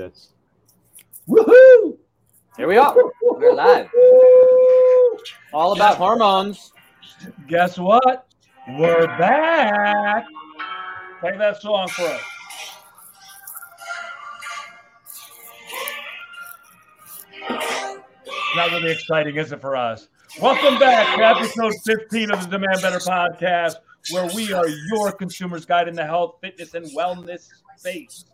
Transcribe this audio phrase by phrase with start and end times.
[0.00, 0.30] this.
[1.28, 1.98] Woohoo!
[2.56, 2.96] Here we are.
[3.22, 3.86] We're live.
[5.52, 6.72] All about hormones.
[7.46, 8.26] Guess what?
[8.78, 10.24] We're back.
[11.20, 12.20] Play that song for us.
[18.56, 20.08] Not really exciting, is it for us?
[20.40, 23.74] Welcome back to episode 15 of the Demand Better podcast,
[24.12, 28.24] where we are your consumer's guide in the health, fitness, and wellness space.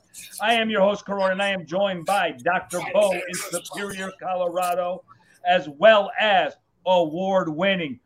[0.40, 2.80] I am your host, Corona, and I am joined by Dr.
[2.92, 5.04] Bo in Superior, Colorado,
[5.46, 7.98] as well as award winning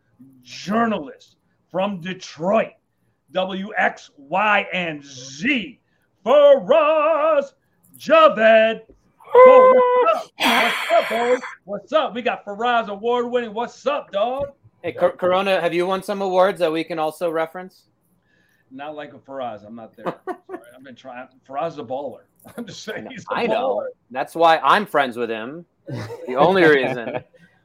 [0.43, 1.37] journalist
[1.71, 2.73] from Detroit,
[3.33, 5.79] WXY and Z,
[6.25, 7.53] Faraz
[7.97, 8.81] Javed.
[9.33, 10.31] What's up?
[10.39, 11.43] What's up?
[11.65, 12.15] What's up?
[12.15, 13.55] We got Faraz award winning.
[13.55, 14.49] What's up, dog?
[14.83, 17.85] Hey, Cor- Corona, have you won some awards that we can also reference?
[18.71, 19.67] Not like a Faraz.
[19.67, 20.05] I'm not there.
[20.27, 21.29] Sorry, I've been trying.
[21.49, 22.21] Faraz is a baller.
[22.57, 23.77] I'm just saying he's a I know.
[23.77, 23.87] baller.
[24.11, 25.65] That's why I'm friends with him.
[25.89, 27.23] The only reason.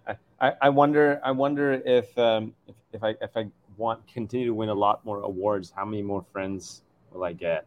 [0.41, 1.21] I, I wonder.
[1.23, 3.47] I wonder if, um, if if I if I
[3.77, 6.81] want continue to win a lot more awards, how many more friends
[7.11, 7.65] will I get?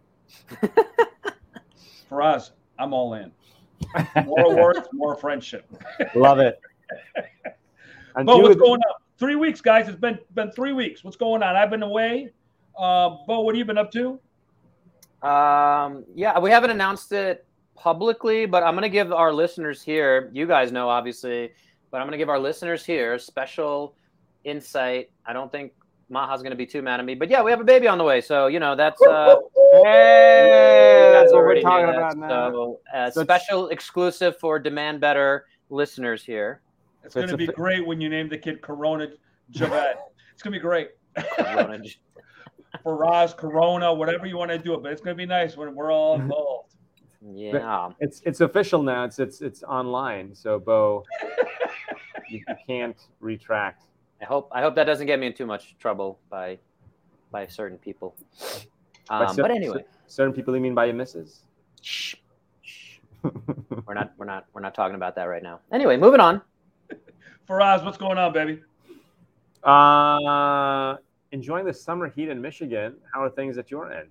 [2.10, 3.30] Faraz, I'm all in.
[4.24, 5.66] More awards, more friendship.
[6.14, 6.60] Love it.
[8.16, 8.94] And Bo, what's it- going on?
[9.18, 9.88] Three weeks, guys.
[9.88, 11.02] It's been been three weeks.
[11.02, 11.56] What's going on?
[11.56, 12.30] I've been away.
[12.78, 14.18] Uh, Bo, what have you been up to?
[15.26, 17.44] Um, yeah, we haven't announced it
[17.76, 21.50] publicly, but I'm going to give our listeners here, you guys know obviously,
[21.90, 23.94] but I'm going to give our listeners here special
[24.44, 25.10] insight.
[25.26, 25.72] I don't think
[26.08, 27.98] Maha's going to be too mad at me, but yeah, we have a baby on
[27.98, 28.20] the way.
[28.20, 29.36] So, you know, that's, uh,
[29.84, 31.96] Hey, that's what we're already knew talking that.
[31.96, 32.50] about now.
[32.50, 36.62] So, uh, So it's- special exclusive for Demand Better listeners here.
[37.04, 39.08] It's So going to be fi- great when you name the kid Corona
[39.52, 39.94] Javed.
[40.32, 40.90] it's going to be great.
[41.36, 41.80] Corona-
[42.88, 45.74] Faraz, Corona, whatever you want to do it, but it's going to be nice when
[45.74, 46.74] we're all involved.
[47.34, 47.90] yeah.
[48.00, 49.04] It's it's official now.
[49.04, 50.34] It's it's it's online.
[50.34, 51.04] So Bo,
[52.30, 53.84] you, you can't retract.
[54.22, 56.58] I hope I hope that doesn't get me in too much trouble by
[57.30, 58.16] by certain people.
[59.08, 61.40] By Um, but anyway, certain people you mean by your missus.
[61.82, 62.14] shh,
[62.62, 62.98] shh.
[63.22, 65.60] we're not we're not we're not talking about that right now.
[65.72, 66.40] Anyway, moving on.
[67.48, 68.62] Faraz, what's going on, baby?
[69.62, 70.96] Uh,
[71.32, 72.96] enjoying the summer heat in Michigan.
[73.12, 74.08] How are things at your end?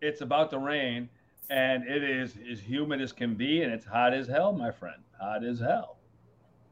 [0.00, 1.08] It's about to rain,
[1.50, 5.02] and it is as humid as can be, and it's hot as hell, my friend.
[5.20, 5.96] Hot as hell.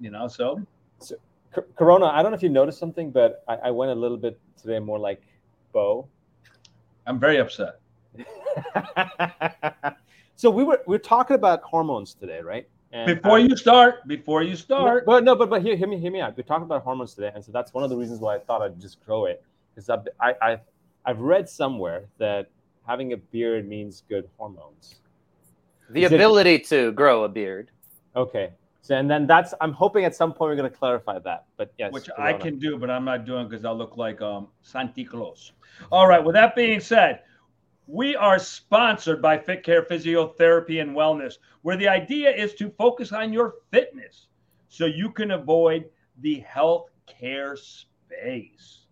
[0.00, 0.60] You know, so
[1.00, 1.14] C-
[1.76, 4.38] Corona, I don't know if you noticed something, but I, I went a little bit
[4.60, 5.22] today more like
[5.72, 6.06] Bo.
[7.06, 7.80] I'm very upset.
[10.36, 12.68] so we were we are talking about hormones today, right?
[12.92, 15.98] And Before I- you start, before you start, But no, but but hear, hear me
[15.98, 16.36] hear me out.
[16.36, 18.62] We're talking about hormones today, and so that's one of the reasons why I thought
[18.62, 19.42] I'd just grow it.
[19.76, 20.58] Because I I
[21.04, 22.48] I've read somewhere that
[22.86, 24.96] having a beard means good hormones.
[25.90, 27.70] The Is it- ability to grow a beard.
[28.16, 28.52] Okay.
[28.80, 31.46] So and then that's I'm hoping at some point we're going to clarify that.
[31.56, 32.38] But yes, which I Corona.
[32.38, 35.52] can do, but I'm not doing because I'll look like um, Santi Claus.
[35.90, 36.22] All right.
[36.24, 37.22] With that being said,
[37.88, 43.12] we are sponsored by Fit Care Physiotherapy and Wellness, where the idea is to focus
[43.12, 44.28] on your fitness
[44.68, 45.86] so you can avoid
[46.20, 48.85] the health care space.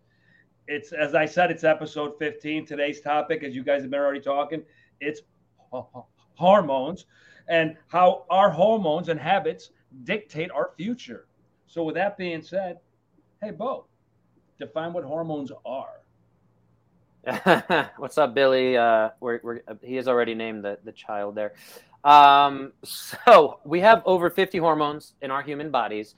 [0.67, 2.67] It's as I said, it's episode 15.
[2.67, 4.63] Today's topic, as you guys have been already talking,
[5.01, 5.21] it's
[5.59, 7.07] ho- ho- hormones
[7.49, 9.71] and how our hormones and habits
[10.05, 11.27] dictate our future.
[11.67, 12.79] So, with that being said,
[13.43, 13.87] hey, Bo,
[14.59, 16.01] define what hormones are.
[17.97, 18.77] What's up, Billy?
[18.77, 21.55] Uh, we're, we're, he has already named the, the child there.
[22.05, 26.15] Um, so we have over 50 hormones in our human bodies.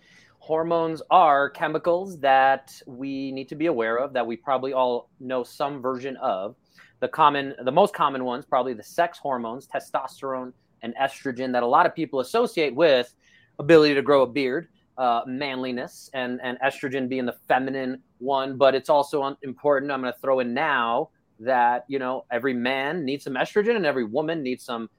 [0.47, 5.43] Hormones are chemicals that we need to be aware of, that we probably all know
[5.43, 6.55] some version of.
[7.01, 10.53] The common, the most common ones, probably the sex hormones, testosterone
[10.83, 13.13] and estrogen, that a lot of people associate with
[13.59, 14.69] ability to grow a beard,
[14.99, 18.57] uh, manliness, and and estrogen being the feminine one.
[18.57, 19.91] But it's also important.
[19.91, 23.85] I'm going to throw in now that you know every man needs some estrogen and
[23.85, 24.91] every woman needs some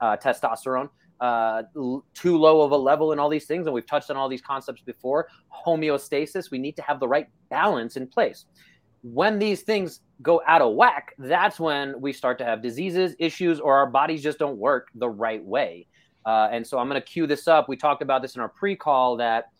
[0.00, 0.88] uh, testosterone.
[1.20, 1.62] Uh,
[2.14, 4.42] too low of a level in all these things, and we've touched on all these
[4.42, 5.28] concepts before.
[5.66, 6.50] Homeostasis.
[6.50, 8.44] We need to have the right balance in place.
[9.02, 13.60] When these things go out of whack, that's when we start to have diseases, issues,
[13.60, 15.86] or our bodies just don't work the right way.
[16.26, 17.68] Uh, and so I'm going to cue this up.
[17.68, 19.52] We talked about this in our pre call that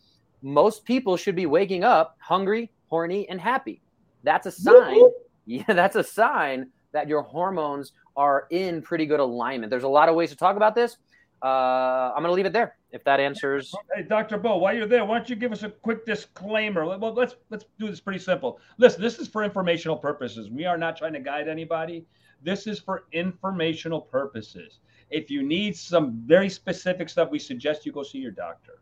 [0.42, 3.80] most people should be waking up hungry, horny, and happy.
[4.22, 5.00] That's a sign.
[5.48, 9.70] Yeah, that's a sign that your hormones are in pretty good alignment.
[9.70, 10.96] There's a lot of ways to talk about this.
[11.42, 13.74] Uh, I'm going to leave it there if that answers.
[13.94, 14.38] Hey, Dr.
[14.38, 16.84] Bo, while you're there, why don't you give us a quick disclaimer?
[16.84, 18.58] Well, let's let's do this pretty simple.
[18.78, 20.50] Listen, this is for informational purposes.
[20.50, 22.06] We are not trying to guide anybody.
[22.42, 24.80] This is for informational purposes.
[25.10, 28.80] If you need some very specific stuff, we suggest you go see your doctor.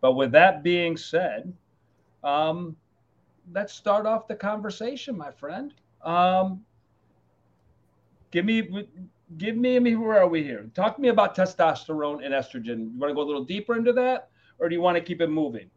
[0.00, 1.52] But with that being said,
[2.24, 2.76] um,
[3.52, 5.74] let's start off the conversation, my friend.
[6.02, 6.64] Um,
[8.30, 8.88] give me,
[9.38, 10.70] give me, I mean, where are we here?
[10.74, 12.92] Talk to me about testosterone and estrogen.
[12.92, 15.20] You want to go a little deeper into that, or do you want to keep
[15.20, 15.68] it moving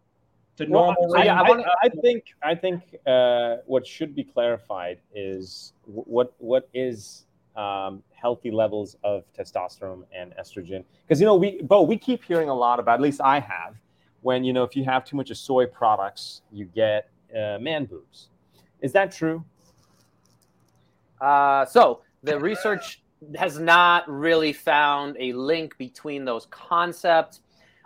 [0.57, 1.16] to Well, normal?
[1.16, 1.30] I, range?
[1.30, 7.25] I, wanna- I think I think uh, what should be clarified is what what is
[7.56, 12.48] um, healthy levels of testosterone and estrogen because you know we Bo we keep hearing
[12.50, 13.75] a lot about at least I have
[14.22, 17.86] when you know if you have too much of soy products you get uh, man
[17.86, 18.30] boobs.
[18.81, 19.44] Is that true?
[21.19, 23.01] Uh, so the research
[23.36, 27.42] has not really found a link between those concepts.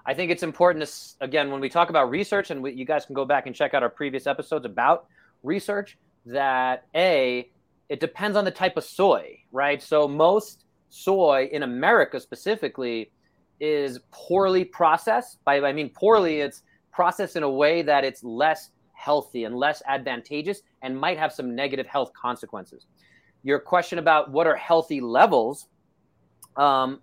[0.06, 3.06] I think it's important to again when we talk about research, and we, you guys
[3.06, 5.08] can go back and check out our previous episodes about
[5.44, 5.98] research.
[6.26, 7.50] That a
[7.90, 9.82] it depends on the type of soy, right?
[9.82, 13.12] So most soy in America specifically
[13.60, 15.44] is poorly processed.
[15.46, 19.82] By I mean poorly, it's processed in a way that it's less healthy and less
[19.88, 22.86] advantageous and might have some negative health consequences.
[23.44, 25.68] Your question about what are healthy levels,
[26.56, 27.02] um,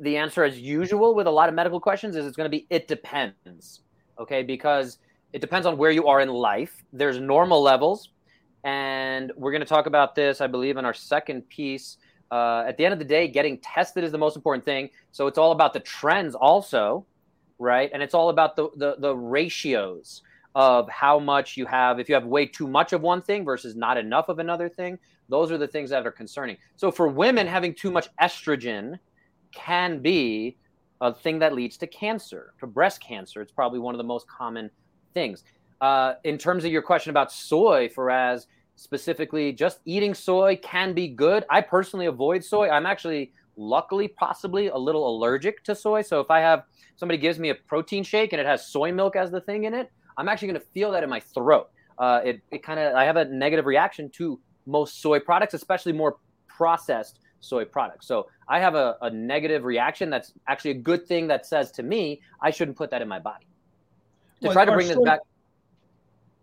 [0.00, 2.66] the answer, as usual with a lot of medical questions, is it's going to be
[2.70, 3.80] it depends.
[4.18, 4.98] Okay, because
[5.32, 6.84] it depends on where you are in life.
[6.92, 8.10] There's normal levels,
[8.64, 11.98] and we're going to talk about this, I believe, in our second piece.
[12.30, 14.90] Uh, at the end of the day, getting tested is the most important thing.
[15.12, 17.06] So it's all about the trends, also,
[17.58, 17.90] right?
[17.94, 20.22] And it's all about the the, the ratios
[20.56, 22.00] of how much you have.
[22.00, 24.98] If you have way too much of one thing versus not enough of another thing,
[25.28, 26.56] those are the things that are concerning.
[26.76, 28.98] So for women, having too much estrogen
[29.52, 30.56] can be
[31.00, 33.40] a thing that leads to cancer, to breast cancer.
[33.42, 34.70] It's probably one of the most common
[35.14, 35.44] things.
[35.80, 38.46] Uh, in terms of your question about soy, Faraz,
[38.76, 41.44] specifically, just eating soy can be good.
[41.50, 42.68] I personally avoid soy.
[42.70, 46.02] I'm actually, luckily, possibly a little allergic to soy.
[46.02, 46.64] So if I have
[46.96, 49.74] somebody gives me a protein shake and it has soy milk as the thing in
[49.74, 51.68] it, I'm actually going to feel that in my throat.
[51.98, 55.92] Uh, it it kind of I have a negative reaction to most soy products, especially
[55.92, 56.16] more
[56.48, 58.06] processed soy products.
[58.06, 61.82] So I have a, a negative reaction that's actually a good thing that says to
[61.82, 63.46] me I shouldn't put that in my body.
[64.40, 65.20] To Well, try to bring this soy- back,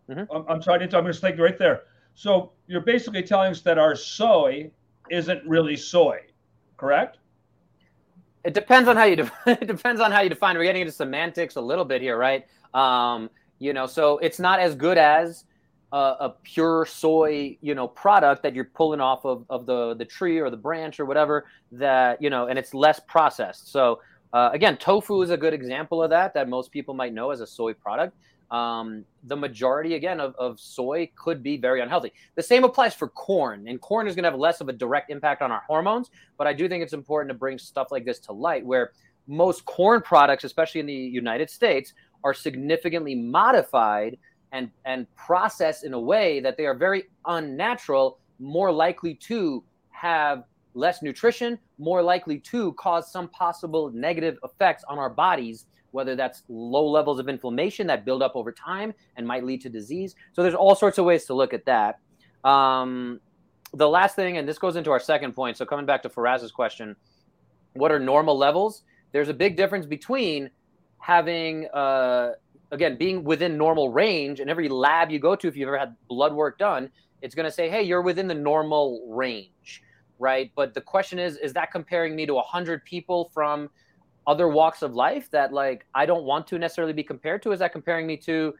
[0.10, 0.84] I'm, I'm sorry.
[0.84, 1.84] I'm going to stay right there.
[2.16, 4.70] So you're basically telling us that our soy
[5.10, 6.20] isn't really soy,
[6.78, 7.18] correct?
[8.44, 10.56] it depends on how you def- it depends on how you define.
[10.56, 10.60] it.
[10.60, 12.46] We're getting into semantics a little bit here, right?
[12.74, 13.30] Um,
[13.60, 15.46] you know, so it's not as good as
[15.94, 20.06] a, a pure soy, you know, product that you're pulling off of, of the the
[20.06, 23.72] tree or the branch or whatever that you know, and it's less processed.
[23.72, 24.01] So
[24.34, 27.40] uh, again, tofu is a good example of that that most people might know as
[27.40, 28.18] a soy product.
[28.50, 32.12] Um, the majority again of, of soy could be very unhealthy.
[32.36, 35.12] The same applies for corn, and corn is going to have less of a direct
[35.12, 36.10] impact on our hormones.
[36.38, 38.92] But I do think it's important to bring stuff like this to light, where
[39.28, 41.94] most corn products, especially in the United States,
[42.24, 44.18] are significantly modified
[44.53, 50.45] and and processed in a way that they are very unnatural, more likely to have
[50.75, 56.44] less nutrition, more likely to cause some possible negative effects on our bodies, whether that's
[56.47, 60.15] low levels of inflammation that build up over time and might lead to disease.
[60.31, 62.00] So there's all sorts of ways to look at that.
[62.47, 63.19] Um,
[63.73, 65.57] the last thing, and this goes into our second point.
[65.57, 66.95] So coming back to Faraz's question,
[67.73, 68.83] what are normal levels?
[69.11, 70.50] There's a big difference between
[71.00, 72.31] having, uh,
[72.74, 74.39] again, being within normal range.
[74.39, 76.89] And every lab you go to, if you've ever had blood work done,
[77.22, 79.84] it's going to say, hey, you're within the normal range,
[80.20, 80.51] right?
[80.56, 83.70] But the question is, is that comparing me to 100 people from
[84.25, 87.51] other walks of life that like I don't want to necessarily be compared to?
[87.51, 88.53] Is that comparing me to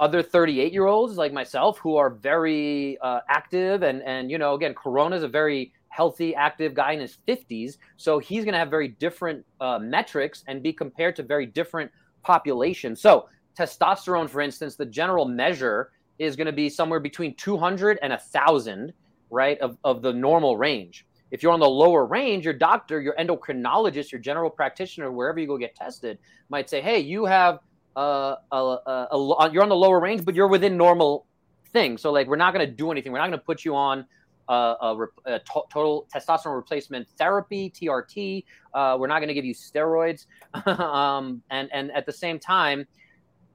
[0.00, 4.54] other 38 year olds like myself who are very uh, active and and you know
[4.54, 8.58] again Corona is a very healthy active guy in his 50s so he's going to
[8.58, 11.92] have very different uh, metrics and be compared to very different
[12.24, 17.98] populations so testosterone for instance the general measure is going to be somewhere between 200
[18.02, 18.92] and 1000
[19.30, 23.16] right of, of the normal range if you're on the lower range, your doctor, your
[23.16, 26.16] endocrinologist, your general practitioner, wherever you go get tested,
[26.48, 27.58] might say, "Hey, you have
[27.96, 31.26] uh, a, a, a, a you're on the lower range, but you're within normal
[31.72, 31.98] thing.
[31.98, 33.10] So like, we're not going to do anything.
[33.10, 34.06] We're not going to put you on
[34.48, 38.44] uh, a, re- a to- total testosterone replacement therapy (TRT).
[38.72, 40.26] Uh, we're not going to give you steroids,
[40.66, 42.86] um, and and at the same time,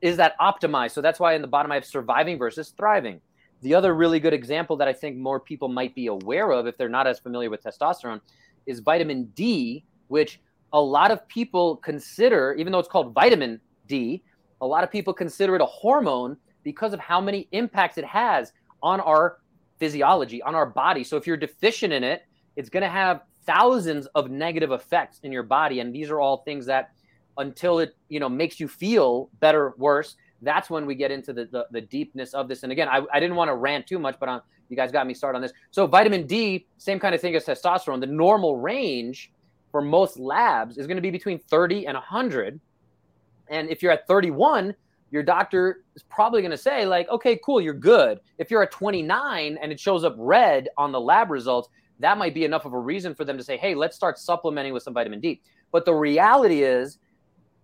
[0.01, 0.91] is that optimized?
[0.91, 3.21] So that's why in the bottom I have surviving versus thriving.
[3.61, 6.77] The other really good example that I think more people might be aware of if
[6.77, 8.21] they're not as familiar with testosterone
[8.65, 10.39] is vitamin D, which
[10.71, 14.23] a lot of people consider, even though it's called vitamin D,
[14.61, 18.53] a lot of people consider it a hormone because of how many impacts it has
[18.81, 19.39] on our
[19.77, 21.03] physiology, on our body.
[21.03, 22.23] So if you're deficient in it,
[22.55, 26.37] it's going to have thousands of negative effects in your body and these are all
[26.43, 26.91] things that
[27.39, 31.45] until it you know makes you feel better worse that's when we get into the
[31.45, 32.63] the, the deepness of this.
[32.63, 35.07] And again I, I didn't want to rant too much but on, you guys got
[35.07, 35.53] me started on this.
[35.71, 37.99] So vitamin d same kind of thing as testosterone.
[37.99, 39.31] The normal range
[39.71, 42.59] for most labs is going to be between 30 and 100
[43.49, 44.75] and if you're at 31
[45.11, 48.19] your doctor is probably going to say like okay cool you're good.
[48.37, 51.69] If you're at 29 and it shows up red on the lab results
[51.99, 54.73] that might be enough of a reason for them to say hey let's start supplementing
[54.73, 55.41] with some vitamin d.
[55.71, 56.97] But the reality is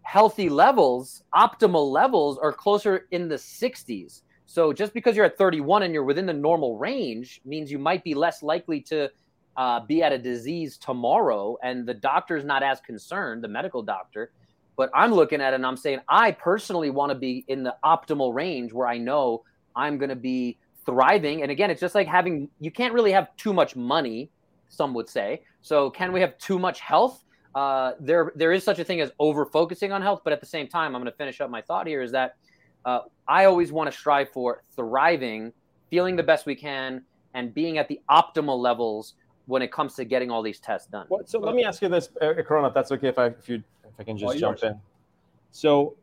[0.06, 5.84] healthy levels optimal levels are closer in the 60s so just because you're at 31
[5.84, 9.10] and you're within the normal range means you might be less likely to
[9.58, 14.32] uh, be at a disease tomorrow and the doctor's not as concerned the medical doctor
[14.76, 17.76] but I'm looking at it and I'm saying, I personally want to be in the
[17.84, 19.44] optimal range where I know
[19.76, 21.42] I'm going to be thriving.
[21.42, 24.30] And again, it's just like having, you can't really have too much money,
[24.70, 25.44] some would say.
[25.62, 27.24] So, can we have too much health?
[27.56, 30.46] Uh, there, there is such a thing as over focusing on health, but at the
[30.46, 32.36] same time, I'm going to finish up my thought here is that
[32.84, 35.54] uh, I always want to strive for thriving,
[35.90, 37.02] feeling the best we can,
[37.34, 39.14] and being at the optimal levels
[39.46, 41.08] when it comes to getting all these tests done.
[41.10, 43.64] Well, so let me ask you this, Corona, if that's okay, if I if you
[43.86, 44.80] if I can just jump in.
[45.52, 45.96] So,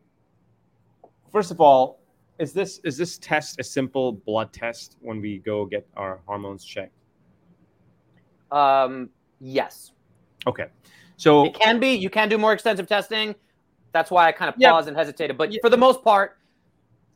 [1.31, 1.99] first of all,
[2.39, 6.65] is this is this test a simple blood test when we go get our hormones
[6.65, 6.93] checked?
[8.51, 9.91] Um, yes.
[10.47, 10.67] Okay.
[11.17, 11.93] So it can be.
[11.93, 13.35] You can do more extensive testing.
[13.91, 14.89] That's why I kind of paused yeah.
[14.89, 15.37] and hesitated.
[15.37, 15.59] But yeah.
[15.61, 16.37] for the most part,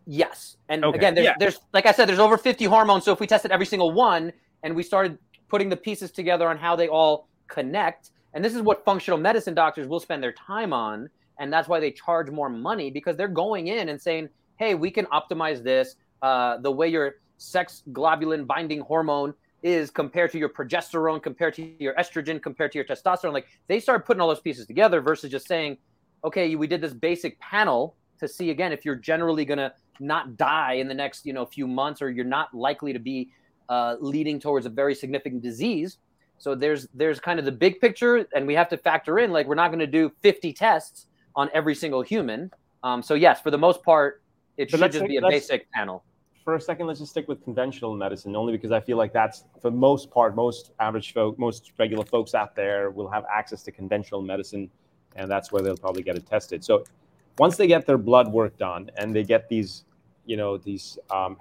[0.05, 0.57] yes.
[0.69, 0.97] And okay.
[0.97, 1.35] again, there's, yeah.
[1.39, 3.03] there's like I said, there's over 50 hormones.
[3.03, 4.31] So if we tested every single one
[4.63, 5.17] and we started
[5.49, 9.53] putting the pieces together on how they all connect, and this is what functional medicine
[9.53, 11.09] doctors will spend their time on.
[11.39, 14.91] And that's why they charge more money because they're going in and saying, hey, we
[14.91, 15.95] can optimize this.
[16.21, 19.33] Uh, the way your sex globulin binding hormone
[19.63, 23.33] is compared to your progesterone, compared to your estrogen, compared to your testosterone.
[23.33, 25.77] Like they started putting all those pieces together versus just saying,
[26.23, 30.37] okay, we did this basic panel to see again if you're generally going to not
[30.37, 33.29] die in the next you know few months or you're not likely to be
[33.69, 35.97] uh, leading towards a very significant disease
[36.39, 39.47] so there's there's kind of the big picture, and we have to factor in like
[39.47, 42.51] we're not going to do 50 tests on every single human.
[42.83, 44.21] Um, so yes, for the most part,
[44.57, 46.03] it but should just be a basic panel.
[46.47, 49.43] For a second, let's just stick with conventional medicine, only because I feel like that's
[49.61, 53.71] for most part, most average folk, most regular folks out there will have access to
[53.73, 54.69] conventional medicine,
[55.17, 56.63] and that's where they'll probably get it tested.
[56.63, 56.85] So
[57.37, 59.83] once they get their blood work done and they get these,
[60.25, 61.35] you know, these um,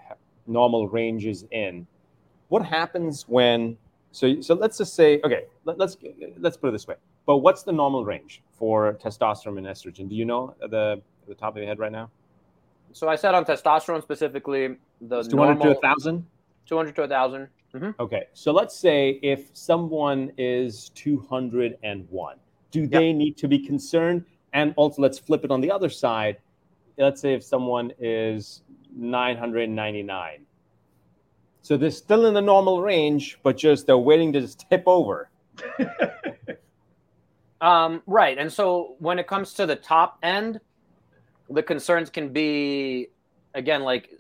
[0.49, 1.87] normal ranges in,
[2.49, 3.79] what happens when
[4.11, 5.97] so, so let's just say, okay, let, us
[6.41, 6.97] let's put it this way.
[7.27, 10.09] But what's the normal range for testosterone and estrogen?
[10.09, 12.11] Do you know the the top of your head right now?
[12.97, 16.27] So I said on testosterone specifically, the it's 200 normal, to 1,000?
[16.65, 17.49] 200 to 1,000.
[17.75, 17.91] Mm-hmm.
[18.01, 18.25] Okay.
[18.33, 22.37] So let's say if someone is 201,
[22.71, 22.91] do yep.
[22.91, 24.25] they need to be concerned?
[24.55, 26.39] And also, let's flip it on the other side.
[26.97, 28.63] Let's say if someone is
[28.97, 30.47] 999,
[31.61, 35.29] so they're still in the normal range, but just they're waiting to just tip over.
[37.61, 38.39] um, right.
[38.39, 40.63] And so when it comes to the top end,
[41.51, 43.09] the concerns can be
[43.55, 44.11] again like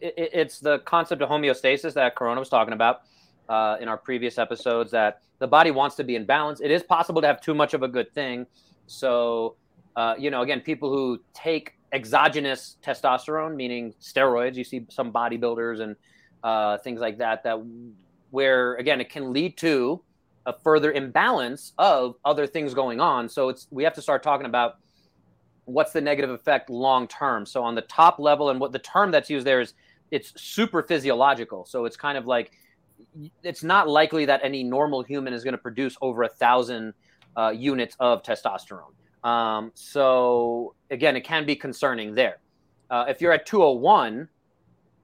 [0.00, 3.02] it's the concept of homeostasis that Corona was talking about
[3.48, 4.90] uh, in our previous episodes.
[4.90, 6.60] That the body wants to be in balance.
[6.60, 8.46] It is possible to have too much of a good thing.
[8.86, 9.56] So
[9.96, 15.80] uh, you know, again, people who take exogenous testosterone, meaning steroids, you see some bodybuilders
[15.80, 15.96] and
[16.42, 17.58] uh, things like that, that
[18.30, 20.00] where again it can lead to
[20.46, 23.28] a further imbalance of other things going on.
[23.28, 24.78] So it's we have to start talking about
[25.72, 27.46] what's the negative effect long term.
[27.46, 29.74] So on the top level, and what the term that's used there is
[30.10, 31.64] it's super physiological.
[31.64, 32.52] So it's kind of like
[33.42, 36.94] it's not likely that any normal human is going to produce over a thousand
[37.36, 38.92] uh, units of testosterone.
[39.24, 42.38] Um, so again, it can be concerning there.
[42.90, 44.28] Uh, if you're at 201,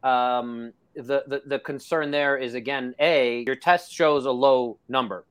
[0.02, 5.25] um, the, the, the concern there is again, A, your test shows a low number.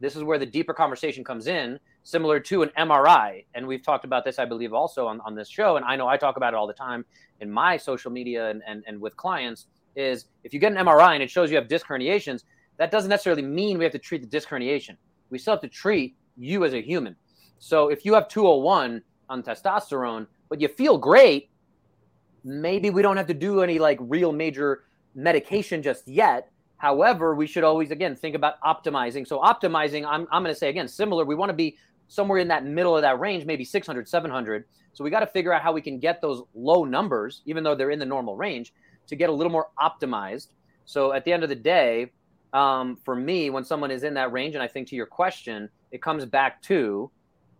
[0.00, 1.78] This is where the deeper conversation comes in,
[2.08, 3.44] similar to an MRI.
[3.54, 5.76] And we've talked about this, I believe, also on, on this show.
[5.76, 7.04] And I know I talk about it all the time
[7.40, 11.12] in my social media and, and, and with clients is if you get an MRI
[11.12, 12.44] and it shows you have disc herniations,
[12.78, 14.96] that doesn't necessarily mean we have to treat the disc herniation.
[15.28, 17.14] We still have to treat you as a human.
[17.58, 21.50] So if you have 201 on testosterone, but you feel great,
[22.42, 24.84] maybe we don't have to do any like real major
[25.14, 26.50] medication just yet.
[26.78, 29.26] However, we should always, again, think about optimizing.
[29.26, 31.24] So, optimizing, I'm, I'm going to say again, similar.
[31.24, 31.76] We want to be
[32.08, 34.64] somewhere in that middle of that range, maybe 600, 700.
[34.92, 37.74] So, we got to figure out how we can get those low numbers, even though
[37.74, 38.72] they're in the normal range,
[39.06, 40.48] to get a little more optimized.
[40.84, 42.10] So, at the end of the day,
[42.52, 45.68] um, for me, when someone is in that range, and I think to your question,
[45.90, 47.10] it comes back to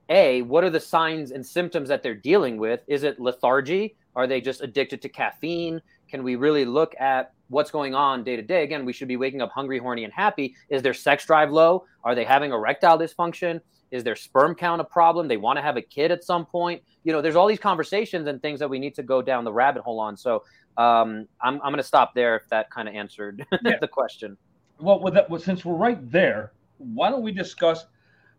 [0.09, 2.81] a what are the signs and symptoms that they're dealing with?
[2.87, 3.97] Is it lethargy?
[4.17, 5.81] Are they just addicted to caffeine?
[6.09, 8.65] Can we really look at what's going on day to day?
[8.65, 10.55] Again, we should be waking up hungry, horny, and happy.
[10.71, 11.85] Is their sex drive low?
[12.05, 13.61] Are they having erectile dysfunction?
[13.91, 15.29] Is their sperm count a problem?
[15.29, 16.83] They want to have a kid at some point.
[17.05, 19.53] You know, there's all these conversations and things that we need to go down the
[19.53, 20.17] rabbit hole on.
[20.17, 20.45] So
[20.77, 23.79] um, I'm, I'm going to stop there if that kind of answered yeah.
[23.81, 24.37] the question.
[24.79, 27.87] Well, with that, well, since we're right there, why don't we discuss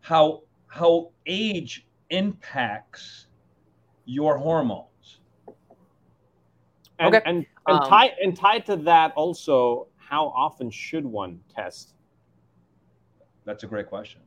[0.01, 3.27] how how age impacts
[4.05, 4.85] your hormones?
[6.99, 7.23] And, okay.
[7.25, 11.93] and, and, um, tie, and tied to that also, how often should one test?
[13.45, 14.21] That's a great question.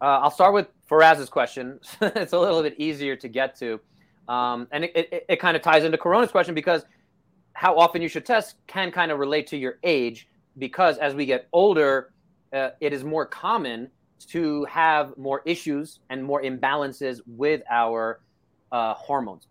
[0.00, 1.78] Uh, I'll start with Faraz's question.
[2.00, 3.80] it's a little bit easier to get to.
[4.28, 6.84] Um, and it, it, it kind of ties into Corona's question because
[7.52, 10.28] how often you should test can kind of relate to your age
[10.58, 12.12] because as we get older,
[12.52, 13.90] uh, it is more common
[14.28, 18.20] to have more issues and more imbalances with our
[18.72, 19.48] uh, hormones.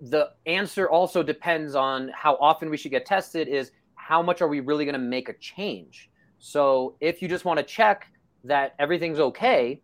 [0.00, 4.48] The answer also depends on how often we should get tested, is how much are
[4.48, 6.10] we really going to make a change?
[6.38, 8.08] So if you just want to check
[8.44, 9.80] that everything's okay,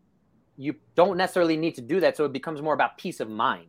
[0.57, 2.17] you don't necessarily need to do that.
[2.17, 3.67] So it becomes more about peace of mind.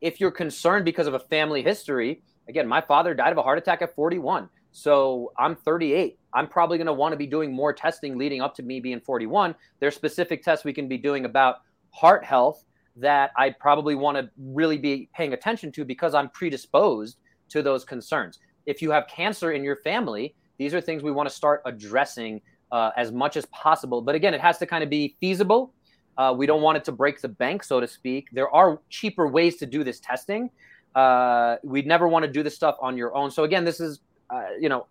[0.00, 3.58] If you're concerned because of a family history, again, my father died of a heart
[3.58, 4.48] attack at 41.
[4.70, 6.18] So I'm 38.
[6.34, 9.00] I'm probably going to want to be doing more testing leading up to me being
[9.00, 9.54] 41.
[9.80, 11.56] There's specific tests we can be doing about
[11.90, 12.64] heart health
[12.96, 17.18] that I probably want to really be paying attention to because I'm predisposed
[17.50, 18.38] to those concerns.
[18.66, 22.40] If you have cancer in your family, these are things we want to start addressing
[22.72, 24.00] uh, as much as possible.
[24.00, 25.72] But again, it has to kind of be feasible.
[26.16, 28.28] Uh, we don't want it to break the bank, so to speak.
[28.32, 30.50] There are cheaper ways to do this testing.
[30.94, 33.30] Uh, we'd never want to do this stuff on your own.
[33.30, 34.86] So again, this is, uh, you know,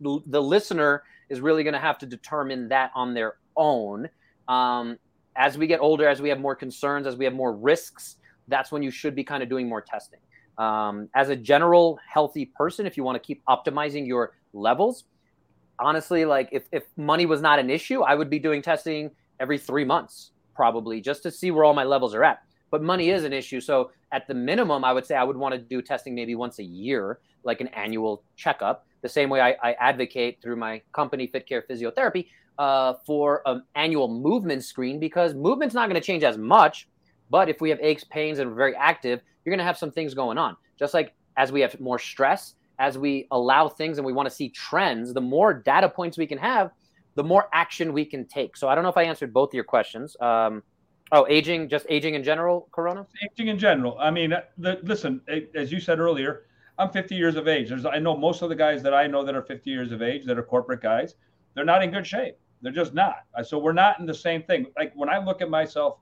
[0.00, 4.08] the, the, listener is really going to have to determine that on their own.
[4.48, 4.98] Um,
[5.36, 8.16] as we get older, as we have more concerns, as we have more risks,
[8.48, 10.20] that's when you should be kind of doing more testing.
[10.56, 15.04] Um, as a general healthy person, if you want to keep optimizing your levels,
[15.80, 19.58] honestly, like if, if money was not an issue, I would be doing testing every
[19.58, 22.42] three months, probably just to see where all my levels are at.
[22.70, 23.60] But money is an issue.
[23.60, 26.58] So at the minimum, I would say I would want to do testing maybe once
[26.58, 28.86] a year, like an annual checkup.
[29.02, 32.26] The same way I, I advocate through my company, FitCare Physiotherapy,
[32.58, 36.86] uh, for an annual movement screen because movement's not going to change as much.
[37.30, 39.90] But if we have aches, pains, and we're very active, you're going to have some
[39.90, 40.56] things going on.
[40.78, 44.34] Just like as we have more stress, as we allow things and we want to
[44.34, 46.72] see trends, the more data points we can have,
[47.14, 48.56] the more action we can take.
[48.56, 50.16] So I don't know if I answered both of your questions.
[50.18, 50.62] Um,
[51.12, 53.06] oh, aging, just aging in general, Corona?
[53.22, 53.98] Aging in general.
[54.00, 55.20] I mean, the, listen,
[55.54, 56.46] as you said earlier,
[56.78, 57.68] I'm 50 years of age.
[57.68, 60.00] There's, I know most of the guys that I know that are 50 years of
[60.00, 61.14] age that are corporate guys,
[61.54, 62.36] they're not in good shape.
[62.62, 63.24] They're just not.
[63.44, 64.66] So we're not in the same thing.
[64.78, 65.98] Like when I look at myself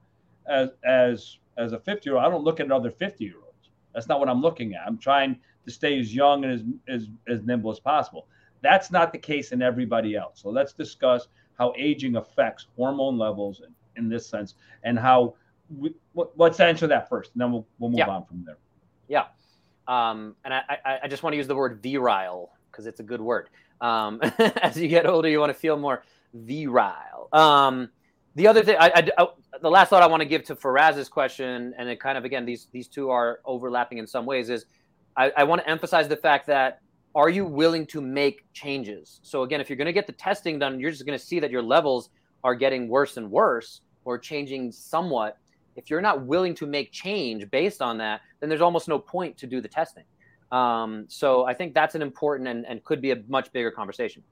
[0.48, 3.70] as as as a 50 year old, I don't look at other 50 year olds.
[3.94, 4.82] That's not what I'm looking at.
[4.86, 5.38] I'm trying
[5.68, 6.52] to stay as young and
[6.88, 8.26] as, as, as nimble as possible.
[8.62, 10.40] That's not the case in everybody else.
[10.40, 11.28] So let's discuss
[11.59, 15.35] how aging affects hormone levels in, in this sense and how
[15.76, 15.94] we,
[16.37, 18.09] let's answer that first and then we'll, we'll move yeah.
[18.09, 18.57] on from there.
[19.09, 19.26] Yeah.
[19.87, 23.02] Um, and I, I, I, just want to use the word virile because it's a
[23.02, 23.48] good word.
[23.81, 24.20] Um,
[24.62, 26.02] as you get older, you want to feel more
[26.35, 27.28] virile.
[27.33, 27.90] Um,
[28.35, 29.26] the other thing, I, I, I,
[29.61, 32.44] the last thought I want to give to Faraz's question, and it kind of again
[32.44, 34.66] these these two are overlapping in some ways, is
[35.18, 36.81] I, I want to emphasize the fact that
[37.14, 39.18] are you willing to make changes?
[39.24, 41.40] So again, if you're going to get the testing done, you're just going to see
[41.40, 42.11] that your levels
[42.44, 45.37] are getting worse and worse or changing somewhat.
[45.74, 49.37] If you're not willing to make change based on that, then there's almost no point
[49.38, 50.04] to do the testing.
[50.52, 54.22] Um, so I think that's an important and, and could be a much bigger conversation.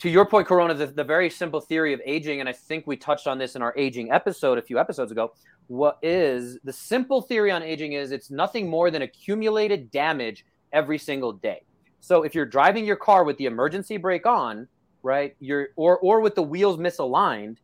[0.00, 2.96] To your point, Corona, the, the very simple theory of aging, and I think we
[2.96, 5.32] touched on this in our aging episode a few episodes ago,
[5.68, 10.98] what is the simple theory on aging is it's nothing more than accumulated damage every
[10.98, 11.62] single day.
[12.00, 14.68] So if you're driving your car with the emergency brake on,
[15.02, 17.56] right, you're or or with the wheels misaligned,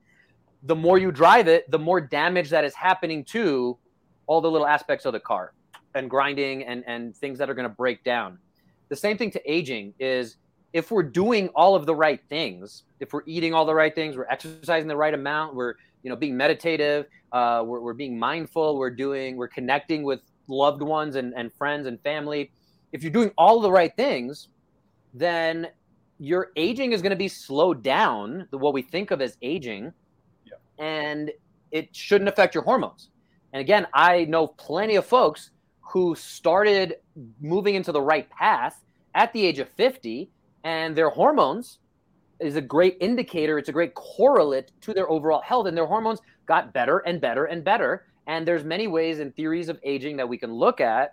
[0.62, 3.76] the more you drive it, the more damage that is happening to
[4.26, 5.52] all the little aspects of the car
[5.94, 8.38] and grinding and and things that are going to break down.
[8.88, 10.36] The same thing to aging is
[10.72, 14.16] if we're doing all of the right things, if we're eating all the right things,
[14.16, 18.78] we're exercising the right amount, we're you know being meditative uh, we're, we're being mindful
[18.78, 22.50] we're doing we're connecting with loved ones and, and friends and family
[22.92, 24.48] if you're doing all the right things
[25.14, 25.68] then
[26.18, 29.92] your aging is going to be slowed down the what we think of as aging
[30.44, 30.52] yeah.
[30.78, 31.30] and
[31.70, 33.10] it shouldn't affect your hormones
[33.52, 36.96] and again i know plenty of folks who started
[37.40, 40.30] moving into the right path at the age of 50
[40.64, 41.78] and their hormones
[42.40, 43.58] is a great indicator.
[43.58, 47.44] It's a great correlate to their overall health, and their hormones got better and better
[47.44, 48.04] and better.
[48.26, 51.10] And there's many ways and theories of aging that we can look at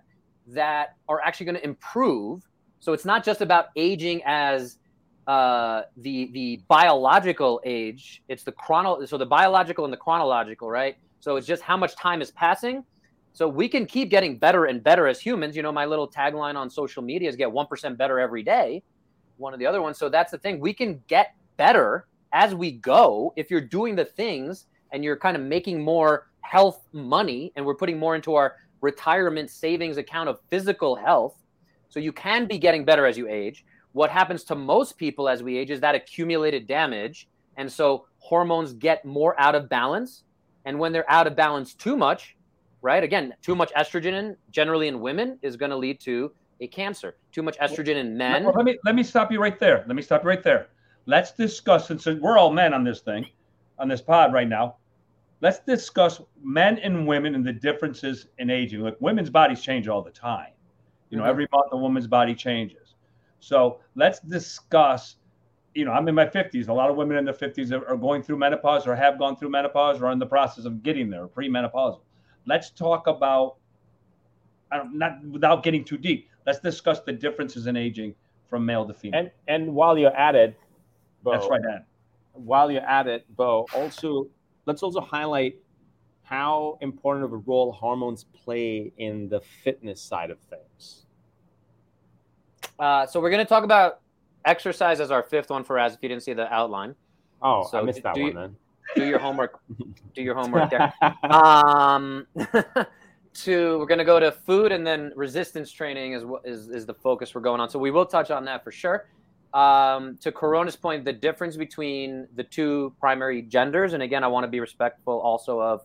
[0.48, 2.44] that are actually going to improve.
[2.80, 4.78] So it's not just about aging as
[5.26, 8.22] uh, the the biological age.
[8.30, 9.04] It's the chrono.
[9.06, 10.96] So the biological and the chronological, right?
[11.20, 12.84] So it's just how much time is passing.
[13.34, 15.56] So we can keep getting better and better as humans.
[15.56, 18.84] You know, my little tagline on social media is get one percent better every day.
[19.38, 19.98] One of the other ones.
[19.98, 20.60] So that's the thing.
[20.60, 25.36] We can get better as we go if you're doing the things and you're kind
[25.36, 30.40] of making more health money and we're putting more into our retirement savings account of
[30.50, 31.36] physical health.
[31.90, 33.66] So you can be getting better as you age.
[33.94, 37.28] What happens to most people as we age is that accumulated damage.
[37.58, 40.24] And so hormones get more out of balance.
[40.66, 42.36] And when they're out of balance too much,
[42.82, 43.04] right?
[43.04, 47.16] Again, too much estrogen generally in women is going to lead to a cancer.
[47.32, 48.44] Too much estrogen in men.
[48.44, 49.84] Let me let me stop you right there.
[49.88, 50.70] Let me stop you right there.
[51.06, 53.26] Let's discuss since we're all men on this thing,
[53.80, 54.76] on this pod right now.
[55.40, 58.82] Let's discuss men and women and the differences in aging.
[58.82, 60.52] Look, women's bodies change all the time.
[61.10, 61.30] You know, mm-hmm.
[61.30, 62.96] every month a woman's body changes.
[63.40, 65.18] So let's discuss.
[65.76, 66.70] You know, I'm in my 50s.
[66.70, 69.38] A lot of women in their 50s are, are going through menopause or have gone
[69.38, 72.02] through menopause or are in the process of getting there, premenopausal.
[72.48, 73.58] Let's talk about,
[74.72, 76.30] I don't, not without getting too deep.
[76.48, 78.16] Let's discuss the differences in aging
[78.50, 79.20] from male to female.
[79.20, 80.58] And and while you're at it,
[81.22, 81.84] Bo, that's right, Dan.
[82.34, 84.28] While you're at it, Bo, also
[84.66, 85.58] let's also highlight
[86.24, 91.06] how important of a role hormones play in the fitness side of things.
[92.80, 94.02] Uh, so we're going to talk about
[94.46, 96.96] exercise as our fifth one for as if you didn't see the outline.
[97.42, 98.56] Oh, so I missed that one you, then.
[98.96, 99.60] Do your homework.
[100.16, 100.94] do your homework there.
[101.24, 102.28] Um,
[103.38, 106.86] to we're going to go to food and then resistance training is what is is
[106.86, 107.70] the focus we're going on.
[107.70, 109.08] So we will touch on that for sure.
[109.54, 114.44] Um, to Corona's point, the difference between the two primary genders, and again, I want
[114.44, 115.82] to be respectful also of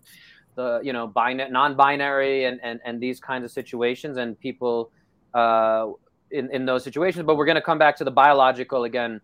[0.55, 4.91] the you know bin- non-binary and, and and these kinds of situations and people
[5.35, 5.89] uh,
[6.31, 7.25] in in those situations.
[7.25, 9.21] But we're going to come back to the biological again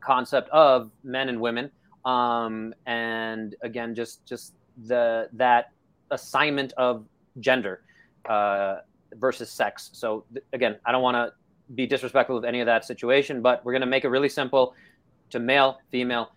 [0.00, 1.70] concept of men and women,
[2.04, 4.54] um, and again, just just
[4.86, 5.72] the that
[6.10, 7.04] assignment of
[7.40, 7.82] gender
[8.28, 8.76] uh,
[9.14, 9.90] versus sex.
[9.92, 11.32] So th- again, I don't want to
[11.74, 14.74] be disrespectful of any of that situation, but we're going to make it really simple
[15.30, 16.32] to male, female.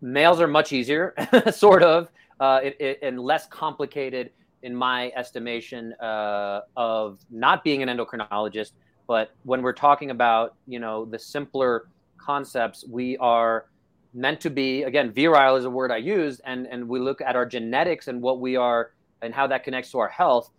[0.00, 1.14] Males are much easier,
[1.52, 2.08] sort of,
[2.40, 4.30] uh, it, it, and less complicated,
[4.62, 8.72] in my estimation, uh, of not being an endocrinologist.
[9.08, 13.66] But when we're talking about, you know, the simpler concepts, we are
[14.14, 17.34] meant to be again virile is a word i used and and we look at
[17.34, 18.90] our genetics and what we are
[19.22, 20.50] and how that connects to our health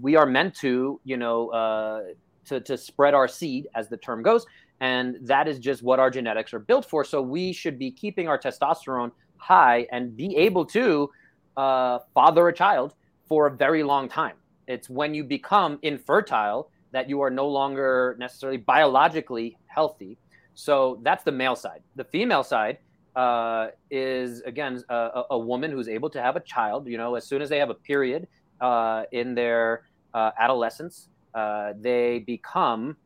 [0.00, 2.02] we are meant to you know uh,
[2.46, 4.46] to, to spread our seed, as the term goes.
[4.80, 7.04] And that is just what our genetics are built for.
[7.04, 11.10] So we should be keeping our testosterone high and be able to
[11.56, 12.94] uh, father a child
[13.26, 14.36] for a very long time.
[14.68, 20.18] It's when you become infertile that you are no longer necessarily biologically healthy.
[20.54, 21.82] So that's the male side.
[21.96, 22.78] The female side
[23.16, 26.86] uh, is again a, a, woman who's able to have a child.
[26.86, 28.28] You know, as soon as they have a period
[28.60, 32.96] uh, in their uh, adolescence, uh, they become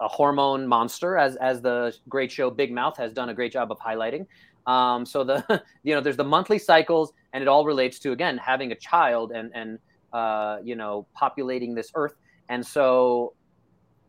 [0.00, 3.70] a hormone monster, as as the great show Big Mouth has done a great job
[3.70, 4.26] of highlighting.
[4.66, 8.36] Um, so the you know there's the monthly cycles, and it all relates to again
[8.36, 9.78] having a child and and
[10.12, 12.14] uh, you know populating this earth.
[12.48, 13.32] And so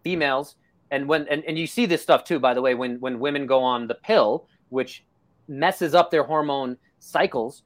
[0.04, 0.56] females,
[0.90, 3.46] and when and, and you see this stuff too, by the way, when when women
[3.46, 5.04] go on the pill, which
[5.48, 7.64] messes up their hormone cycles,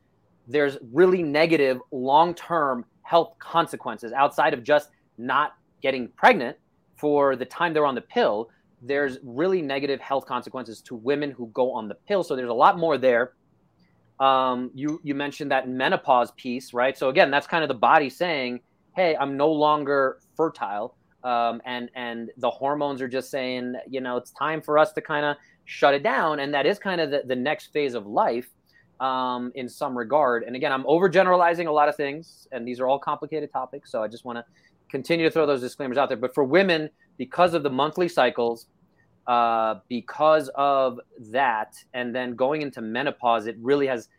[0.48, 6.58] there's really negative long term health consequences outside of just not getting pregnant
[6.96, 8.50] for the time they're on the pill,
[8.82, 12.24] there's really negative health consequences to women who go on the pill.
[12.24, 13.34] So there's a lot more there.
[14.20, 16.98] Um, you you mentioned that menopause piece, right?
[16.98, 18.60] So again, that's kind of the body saying,
[18.96, 24.18] "Hey, I'm no longer fertile," um, and and the hormones are just saying, you know,
[24.18, 25.38] it's time for us to kind of
[25.70, 28.50] shut it down, and that is kind of the, the next phase of life
[29.00, 30.42] um, in some regard.
[30.42, 34.02] And again, I'm overgeneralizing a lot of things, and these are all complicated topics, so
[34.02, 34.46] I just want to
[34.90, 36.18] continue to throw those disclaimers out there.
[36.18, 38.66] But for women, because of the monthly cycles,
[39.28, 44.10] uh, because of that, and then going into menopause, it really has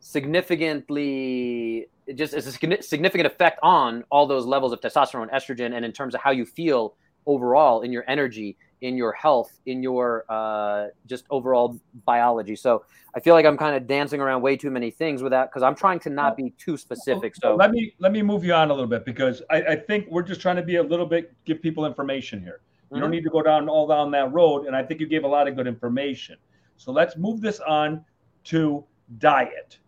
[0.00, 5.86] significantly it just is a significant effect on all those levels of testosterone, estrogen, and
[5.86, 10.24] in terms of how you feel overall in your energy in your health, in your
[10.28, 12.56] uh, just overall biology.
[12.56, 15.50] So I feel like I'm kind of dancing around way too many things with that
[15.50, 17.34] because I'm trying to not be too specific.
[17.36, 20.08] So let me let me move you on a little bit because I, I think
[20.10, 22.60] we're just trying to be a little bit give people information here.
[22.90, 23.02] You mm-hmm.
[23.02, 25.28] don't need to go down all down that road, and I think you gave a
[25.28, 26.36] lot of good information.
[26.76, 28.04] So let's move this on
[28.44, 28.84] to
[29.18, 29.78] diet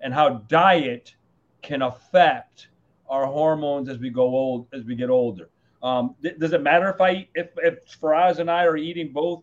[0.00, 1.14] and how diet
[1.62, 2.68] can affect
[3.08, 5.48] our hormones as we go old as we get older.
[5.82, 9.42] Um, th- does it matter if I if if Faraz and I are eating both,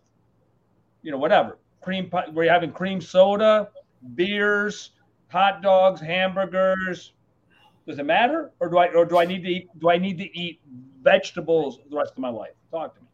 [1.02, 3.69] you know, whatever cream pie, we're having cream soda,
[4.15, 4.91] beers,
[5.30, 7.13] hot dogs, hamburgers.
[7.88, 10.17] Does it matter, or do I or do I need to eat do I need
[10.19, 10.62] to eat
[11.02, 12.52] vegetables the rest of my life?
[12.71, 13.08] Talk to me.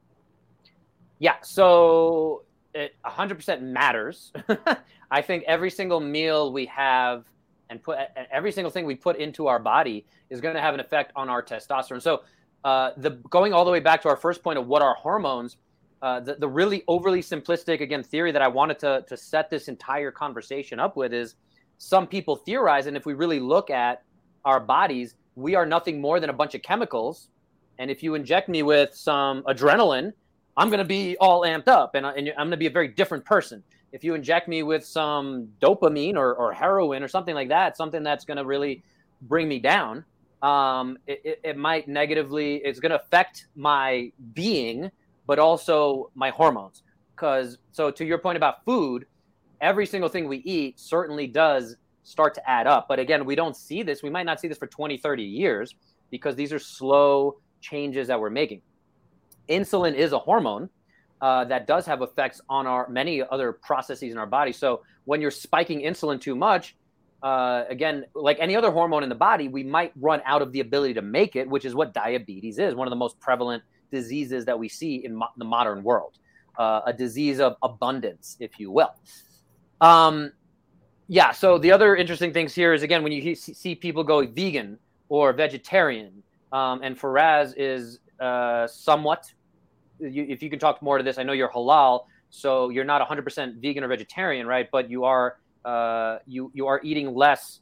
[1.20, 4.34] Yeah, so it 100% matters.
[5.12, 7.24] I think every single meal we have
[7.70, 7.98] and put
[8.32, 11.30] every single thing we put into our body is going to have an effect on
[11.30, 12.02] our testosterone.
[12.02, 12.24] So,
[12.66, 15.58] uh, the going all the way back to our first point of what are hormones,
[16.02, 19.68] uh, the, the really overly simplistic again theory that I wanted to to set this
[19.68, 21.36] entire conversation up with is
[21.78, 24.02] some people theorize, and if we really look at
[24.46, 27.30] our bodies, we are nothing more than a bunch of chemicals.
[27.78, 30.14] And if you inject me with some adrenaline,
[30.58, 32.88] I'm going to be all amped up and, and I'm going to be a very
[32.88, 33.62] different person.
[33.92, 38.04] If you inject me with some dopamine or, or heroin or something like that, something
[38.04, 38.84] that's going to really
[39.24, 40.06] bring me down,
[40.46, 44.92] um, it, it, it might negatively, it's going to affect my being,
[45.26, 46.84] but also my hormones.
[47.16, 49.06] Because, so to your point about food,
[49.62, 52.88] every single thing we eat certainly does start to add up.
[52.88, 54.04] But again, we don't see this.
[54.04, 55.74] We might not see this for 20, 30 years
[56.12, 58.62] because these are slow changes that we're making
[59.50, 60.70] insulin is a hormone
[61.22, 64.52] uh, that does have effects on our many other processes in our body.
[64.52, 66.76] So when you're spiking insulin too much,
[67.26, 70.60] uh, again, like any other hormone in the body, we might run out of the
[70.60, 74.46] ability to make it, which is what diabetes is one of the most prevalent diseases
[74.46, 76.20] that we see in mo- the modern world,
[76.60, 78.94] uh, a disease of abundance, if you will.
[79.82, 80.34] Um,
[81.08, 81.32] yeah.
[81.32, 84.78] So the other interesting things here is again when you see people go vegan
[85.10, 89.34] or vegetarian, um, and Faraz is uh, somewhat.
[90.00, 93.02] You, if you can talk more to this, I know you're halal, so you're not
[93.08, 94.68] 100% vegan or vegetarian, right?
[94.72, 97.60] But you are uh, you you are eating less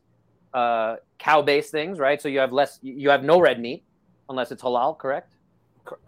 [0.53, 2.21] uh, cow-based things, right?
[2.21, 2.79] So you have less.
[2.81, 3.83] You have no red meat
[4.29, 5.35] unless it's halal, correct?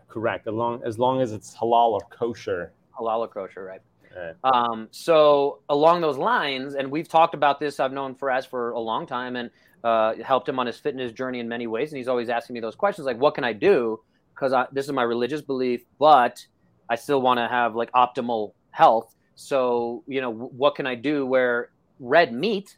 [0.07, 0.47] correct.
[0.47, 2.71] As long as long as it's halal or kosher.
[2.99, 3.81] Halal or kosher, right?
[4.15, 4.35] Right.
[4.45, 7.79] Um, so along those lines, and we've talked about this.
[7.81, 9.49] I've known Faraz for a long time and
[9.83, 11.91] uh, helped him on his fitness journey in many ways.
[11.91, 13.99] And he's always asking me those questions, like, "What can I do?"
[14.35, 16.45] because this is my religious belief, but
[16.89, 19.15] I still want to have like optimal health.
[19.35, 22.77] So, you know, what can I do where red meat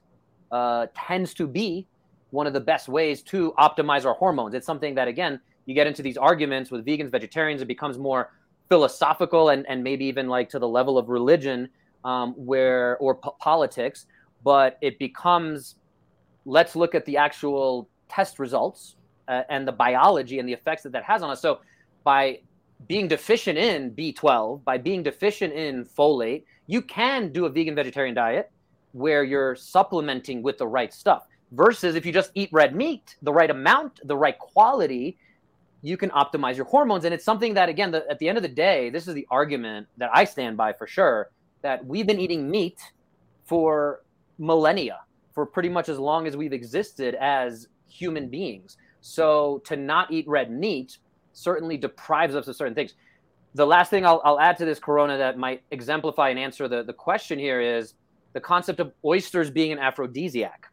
[0.52, 1.88] uh, tends to be
[2.32, 4.54] one of the best ways to optimize our hormones?
[4.54, 8.32] It's something that, again, you get into these arguments with vegans, vegetarians, it becomes more
[8.70, 11.70] philosophical and, and maybe even like to the level of religion
[12.04, 14.06] um, where or politics,
[14.44, 15.76] but it becomes
[16.46, 18.96] let's look at the actual test results
[19.28, 21.42] uh, and the biology and the effects that that has on us.
[21.42, 21.60] So
[22.04, 22.40] by
[22.88, 28.16] being deficient in B12, by being deficient in folate, you can do a vegan vegetarian
[28.16, 28.50] diet
[28.92, 31.28] where you're supplementing with the right stuff.
[31.52, 35.18] Versus if you just eat red meat, the right amount, the right quality,
[35.82, 37.06] you can optimize your hormones.
[37.06, 39.26] And it's something that, again, the, at the end of the day, this is the
[39.32, 41.30] argument that I stand by for sure
[41.62, 42.80] that we've been eating meat
[43.46, 44.04] for
[44.38, 45.00] millennia,
[45.34, 48.78] for pretty much as long as we've existed as human beings.
[49.02, 50.98] So to not eat red meat
[51.34, 52.96] certainly deprives us of certain things.
[53.56, 56.84] The last thing I'll, I'll add to this corona that might exemplify and answer the,
[56.84, 57.94] the question here is
[58.34, 60.68] the concept of oysters being an aphrodisiac.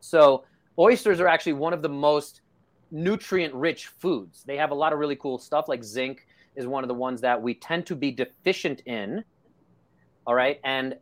[0.00, 0.44] So
[0.78, 2.42] oysters are actually one of the most
[2.90, 4.44] nutrient rich foods.
[4.44, 7.20] They have a lot of really cool stuff like zinc is one of the ones
[7.20, 9.24] that we tend to be deficient in.
[10.26, 10.60] All right.
[10.64, 10.96] And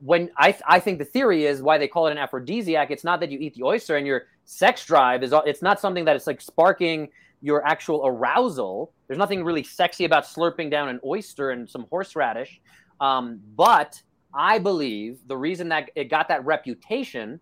[0.00, 3.20] when I, I think the theory is why they call it an aphrodisiac, it's not
[3.20, 6.26] that you eat the oyster and you're sex drive is it's not something that it's
[6.26, 7.08] like sparking
[7.40, 8.92] your actual arousal.
[9.06, 12.60] There's nothing really sexy about slurping down an oyster and some horseradish.
[13.00, 14.00] Um, but
[14.34, 17.40] I believe the reason that it got that reputation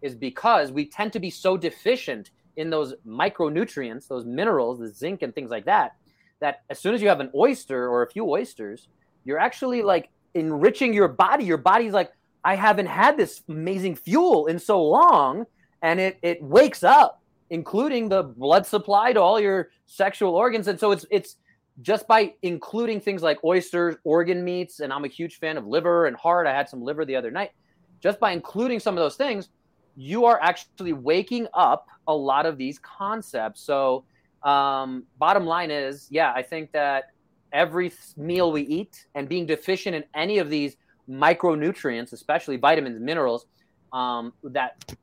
[0.00, 5.22] is because we tend to be so deficient in those micronutrients, those minerals, the zinc
[5.22, 5.96] and things like that,
[6.40, 8.88] that as soon as you have an oyster or a few oysters,
[9.24, 11.44] you're actually like enriching your body.
[11.44, 12.12] Your body's like,
[12.44, 15.46] I haven't had this amazing fuel in so long
[15.82, 20.68] and it it wakes up, including the blood supply to all your sexual organs.
[20.68, 21.36] And so it's it's
[21.80, 26.06] just by including things like oysters, organ meats, and I'm a huge fan of liver
[26.06, 26.46] and heart.
[26.46, 27.52] I had some liver the other night.
[28.00, 29.48] Just by including some of those things,
[29.96, 33.62] you are actually waking up a lot of these concepts.
[33.62, 34.04] So,
[34.42, 37.10] um, bottom line is, yeah, I think that
[37.52, 40.76] every meal we eat and being deficient in any of these
[41.08, 43.46] micronutrients, especially vitamins, minerals,
[43.92, 44.94] um, that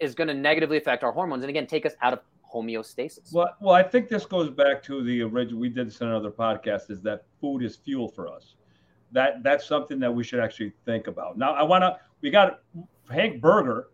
[0.00, 2.20] is going to negatively affect our hormones and again take us out of
[2.52, 3.32] homeostasis.
[3.32, 5.60] Well, well, I think this goes back to the original.
[5.60, 6.90] We did this in another podcast.
[6.90, 8.54] Is that food is fuel for us?
[9.12, 11.36] that that's something that we should actually think about.
[11.36, 11.98] Now, I want to.
[12.22, 12.60] We got
[13.10, 13.88] Hank Berger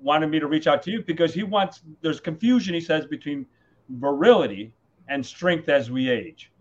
[0.00, 1.82] wanted me to reach out to you because he wants.
[2.00, 2.74] There's confusion.
[2.74, 3.46] He says between
[3.88, 4.72] virility
[5.08, 6.52] and strength as we age.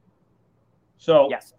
[0.98, 1.54] So Yes.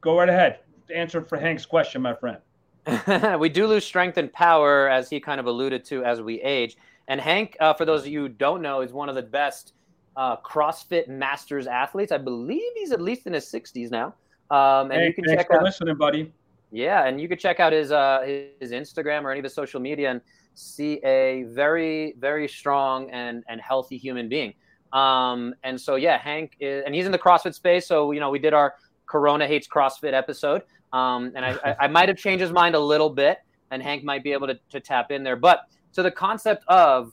[0.00, 0.60] go right ahead.
[0.94, 2.38] Answer for Hank's question, my friend.
[3.40, 6.76] we do lose strength and power, as he kind of alluded to, as we age.
[7.08, 9.74] And Hank, uh, for those of you who don't know, is one of the best
[10.16, 12.10] uh, CrossFit Masters athletes.
[12.10, 14.14] I believe he's at least in his 60s now.
[14.50, 16.32] Um, and Hank, you can thanks check for out, listening, buddy.
[16.70, 18.22] yeah, and you can check out his uh,
[18.60, 20.20] his Instagram or any of his social media and
[20.54, 24.54] see a very very strong and and healthy human being.
[24.92, 27.88] Um, and so yeah, Hank is, and he's in the CrossFit space.
[27.88, 28.74] So you know, we did our
[29.06, 32.80] Corona hates CrossFit episode, um, and I, I, I might have changed his mind a
[32.80, 33.38] little bit,
[33.72, 35.36] and Hank might be able to, to tap in there.
[35.36, 35.62] But
[35.96, 37.12] to the concept of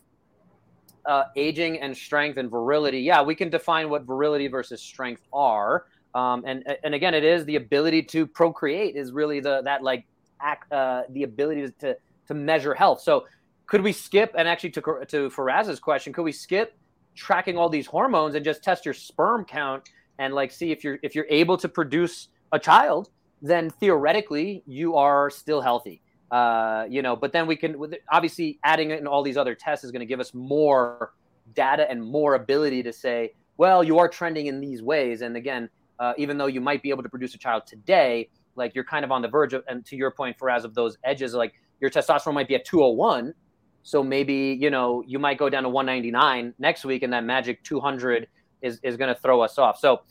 [1.05, 5.85] uh, aging and strength and virility, yeah, we can define what virility versus strength are.
[6.13, 10.05] Um, and and again, it is the ability to procreate is really the that like
[10.41, 13.01] act uh, the ability to to measure health.
[13.01, 13.25] So
[13.65, 16.77] could we skip and actually to to Faraz's question, could we skip
[17.15, 20.99] tracking all these hormones and just test your sperm count and like see if you're
[21.03, 23.09] if you're able to produce a child,
[23.41, 26.02] then theoretically you are still healthy.
[26.33, 27.79] Uh, you know, but then we can
[28.11, 31.13] obviously adding in all these other tests is going to give us more
[31.53, 35.21] data and more ability to say, well, you are trending in these ways.
[35.21, 35.69] And again,
[35.99, 39.05] uh, even though you might be able to produce a child today, like you're kind
[39.05, 41.91] of on the verge of, and to your point, Faraz, of those edges, like your
[41.91, 43.35] testosterone might be at 201.
[43.83, 47.61] So maybe, you know, you might go down to 199 next week and that magic
[47.63, 48.27] 200
[48.63, 49.77] is, is going to throw us off.
[49.77, 50.01] So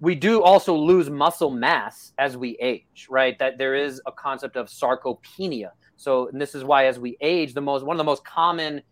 [0.00, 3.38] we do also lose muscle mass as we age, right?
[3.38, 5.70] That there is a concept of sarcopenia.
[5.96, 8.82] So this is why as we age, the most one of the most common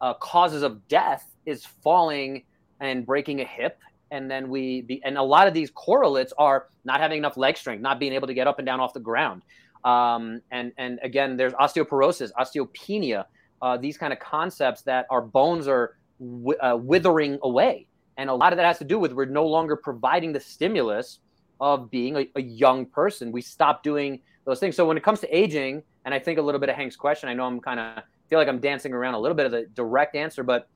[0.00, 2.44] uh, causes of death is falling
[2.80, 3.78] and breaking a hip
[4.10, 7.56] and then we be, and a lot of these correlates are not having enough leg
[7.56, 9.42] strength not being able to get up and down off the ground
[9.84, 13.24] um, and and again there's osteoporosis osteopenia
[13.62, 17.86] uh, these kind of concepts that our bones are wi- uh, withering away
[18.20, 21.20] and a lot of that has to do with we're no longer providing the stimulus
[21.60, 23.32] of being a, a young person.
[23.32, 24.76] We stop doing those things.
[24.76, 27.28] So when it comes to aging and i think a little bit of hank's question
[27.28, 29.66] i know i'm kind of feel like i'm dancing around a little bit of the
[29.74, 30.68] direct answer but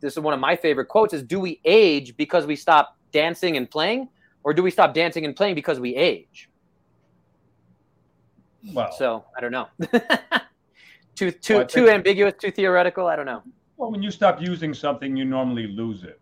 [0.00, 3.56] this is one of my favorite quotes is do we age because we stop dancing
[3.56, 4.08] and playing
[4.42, 6.50] or do we stop dancing and playing because we age?
[8.72, 9.68] Well, so i don't know.
[11.14, 13.42] Too too Well, too ambiguous too theoretical i don't know.
[13.76, 16.21] Well, when you stop using something, you normally lose it.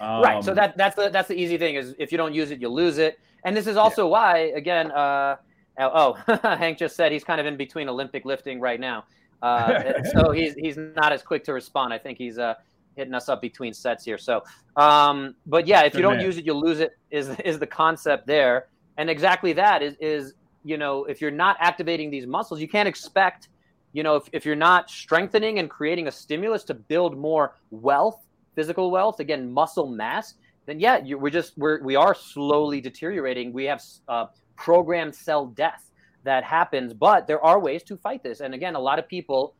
[0.00, 2.50] Right so Um, that that's the that's the easy thing is if you don't use
[2.50, 3.18] it you lose it.
[3.44, 5.36] And this is also why again uh
[5.78, 9.04] oh hank just said he's kind of in between olympic lifting right now.
[9.42, 11.92] Uh so he's he's not as quick to respond.
[11.92, 12.54] I think he's uh
[12.96, 14.18] hitting us up between sets here.
[14.18, 14.42] So
[14.76, 16.24] um but yeah if you don't man.
[16.24, 18.66] use it you'll lose it is is the concept there.
[18.96, 20.34] And exactly that is is
[20.64, 23.48] you know if you're not activating these muscles you can't expect
[23.92, 28.26] you know if, if you're not strengthening and creating a stimulus to build more wealth
[28.60, 30.34] physical wealth again muscle mass
[30.66, 33.54] then yeah you, we're just we're we are slowly deteriorating.
[33.54, 35.90] We have uh, programmed cell death
[36.24, 38.40] that happens but there are ways to fight this.
[38.40, 39.54] And again a lot of people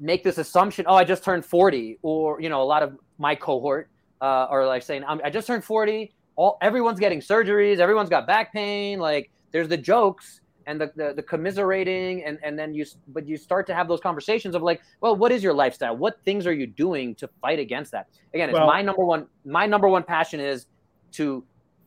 [0.00, 3.34] make this assumption oh i just turned 40 or you know a lot of my
[3.34, 3.88] cohort
[4.20, 8.52] uh, are like saying i just turned 40 all everyone's getting surgeries everyone's got back
[8.52, 13.26] pain like there's the jokes and the, the, the commiserating and, and then you but
[13.26, 15.96] you start to have those conversations of like well what is your lifestyle?
[15.96, 18.08] What things are you doing to fight against that?
[18.32, 20.66] Again it's Well- my number one my number one passion is
[21.12, 21.44] to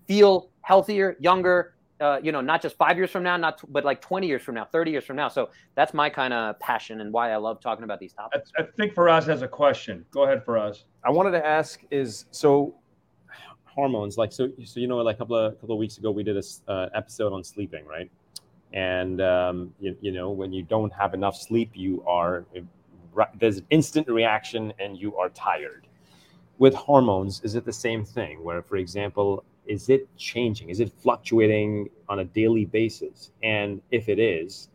[0.08, 4.02] feel healthier younger uh, you know not just five years from now not but like
[4.02, 5.28] 20 years from now 30 years from now.
[5.28, 8.52] So that's my kind of passion and why i love talking about these topics.
[8.58, 10.06] I think Faraz has a question.
[10.12, 10.84] Go ahead, Faraz.
[11.04, 12.76] I wanted to ask is so
[13.66, 16.24] hormones like so so you know like a couple of couple of weeks ago we
[16.24, 18.10] did this uh, episode on sleeping right
[18.74, 22.46] and um, you, you know when you don't have enough sleep you are
[23.40, 25.88] there's an instant reaction and you are tired.
[26.60, 30.70] With hormones is it the same thing where for example is it changing?
[30.70, 33.32] Is it fluctuating on a daily basis?
[33.44, 34.70] And if it is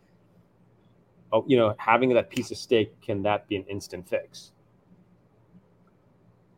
[1.32, 4.52] oh you know having that piece of steak can that be an instant fix?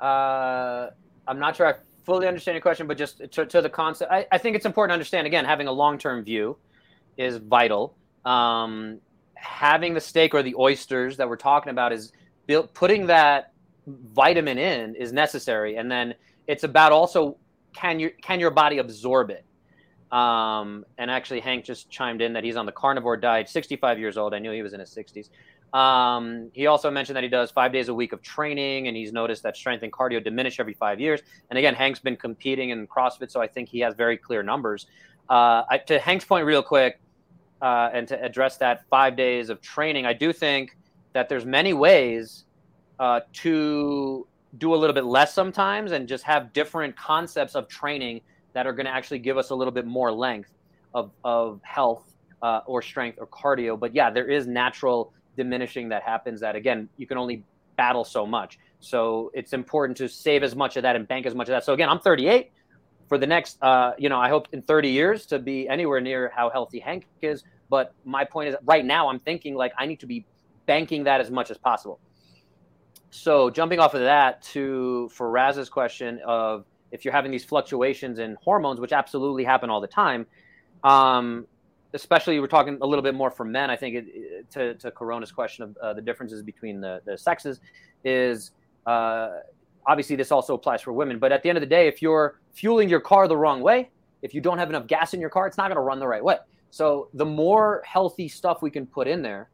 [0.00, 0.90] Uh,
[1.26, 4.26] I'm not sure I fully understand your question, but just to, to the concept, I,
[4.30, 6.56] I think it's important to understand again, having a long term view
[7.16, 7.96] is vital.
[8.24, 9.00] Um,
[9.34, 12.12] having the steak or the oysters that we're talking about is
[12.46, 13.52] built, putting that
[13.86, 15.76] vitamin in is necessary.
[15.76, 16.14] And then
[16.46, 17.36] it's about also
[17.74, 19.44] can you can your body absorb it?
[20.14, 24.16] Um, and actually, Hank just chimed in that he's on the carnivore diet, 65 years
[24.16, 24.32] old.
[24.32, 25.28] I knew he was in his 60s.
[25.76, 29.12] Um, he also mentioned that he does five days a week of training, and he's
[29.12, 31.20] noticed that strength and cardio diminish every five years.
[31.50, 34.86] And again, Hank's been competing in CrossFit, so I think he has very clear numbers.
[35.28, 37.00] uh, I, to Hank's point, real quick,
[37.64, 40.76] uh, and to address that five days of training, I do think
[41.14, 42.44] that there's many ways
[42.98, 44.26] uh, to
[44.58, 48.20] do a little bit less sometimes and just have different concepts of training
[48.52, 50.52] that are going to actually give us a little bit more length
[50.92, 53.80] of, of health uh, or strength or cardio.
[53.80, 57.44] But yeah, there is natural diminishing that happens that, again, you can only
[57.78, 58.58] battle so much.
[58.80, 61.64] So it's important to save as much of that and bank as much of that.
[61.64, 62.52] So again, I'm 38
[63.14, 66.32] for the next, uh, you know, I hope in 30 years to be anywhere near
[66.34, 67.44] how healthy Hank is.
[67.70, 70.26] But my point is, right now, I'm thinking like I need to be
[70.66, 72.00] banking that as much as possible.
[73.10, 78.36] So jumping off of that to Faraz's question of if you're having these fluctuations in
[78.42, 80.26] hormones, which absolutely happen all the time,
[80.82, 81.46] um,
[81.92, 83.70] especially we're talking a little bit more for men.
[83.70, 87.60] I think it, to to Corona's question of uh, the differences between the the sexes
[88.02, 88.50] is
[88.86, 89.28] uh,
[89.86, 91.18] obviously this also applies for women.
[91.18, 93.90] But at the end of the day, if you're fueling your car the wrong way,
[94.22, 96.06] if you don't have enough gas in your car, it's not going to run the
[96.06, 96.36] right way.
[96.70, 99.50] So the more healthy stuff we can put in there,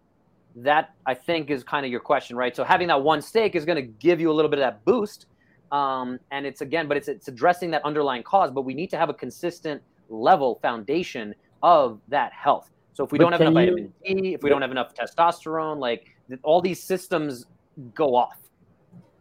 [0.56, 2.54] that I think is kind of your question, right?
[2.54, 4.84] So having that one steak is going to give you a little bit of that
[4.84, 5.26] boost.
[5.70, 8.50] Um, and it's again, but it's it's addressing that underlying cause.
[8.50, 12.70] But we need to have a consistent level foundation of that health.
[12.92, 14.54] So if we but don't have enough you, vitamin D, if we yeah.
[14.54, 16.08] don't have enough testosterone, like
[16.42, 17.46] all these systems
[17.94, 18.38] go off.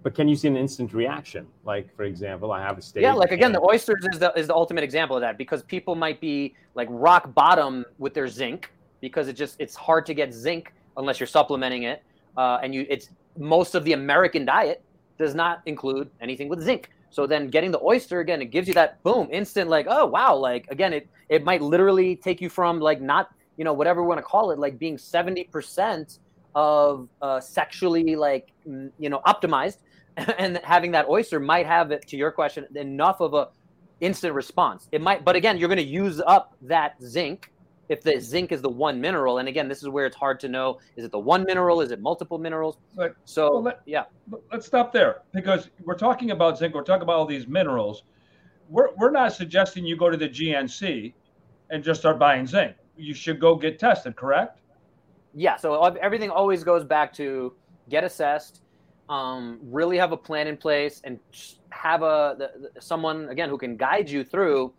[0.01, 1.45] But can you see an instant reaction?
[1.65, 3.03] Like, for example, I have a steak.
[3.03, 5.93] Yeah, like again, the oysters is the is the ultimate example of that because people
[5.93, 8.71] might be like rock bottom with their zinc
[9.01, 12.01] because it just it's hard to get zinc unless you're supplementing it,
[12.37, 14.81] uh, and you it's most of the American diet
[15.17, 16.89] does not include anything with zinc.
[17.09, 20.33] So then getting the oyster again, it gives you that boom, instant like, oh wow,
[20.33, 24.07] like again, it it might literally take you from like not you know whatever we
[24.07, 26.19] want to call it, like being seventy percent
[26.55, 29.77] of uh, sexually like you know optimized
[30.37, 33.49] and having that oyster might have it to your question enough of a
[34.01, 34.87] instant response.
[34.91, 37.51] It might but again you're going to use up that zinc
[37.89, 39.39] if the zinc is the one mineral.
[39.39, 41.91] And again this is where it's hard to know is it the one mineral is
[41.91, 42.77] it multiple minerals?
[42.95, 44.05] But, so well, let, yeah.
[44.51, 48.03] let's stop there because we're talking about zinc we're talking about all these minerals.
[48.69, 51.13] We're, we're not suggesting you go to the gnc
[51.71, 52.75] and just start buying zinc.
[52.97, 54.59] You should go get tested correct?
[55.33, 57.53] Yeah so everything always goes back to
[57.89, 58.61] get assessed
[59.09, 61.19] um, really have a plan in place and
[61.71, 64.73] have a the, the, someone again who can guide you through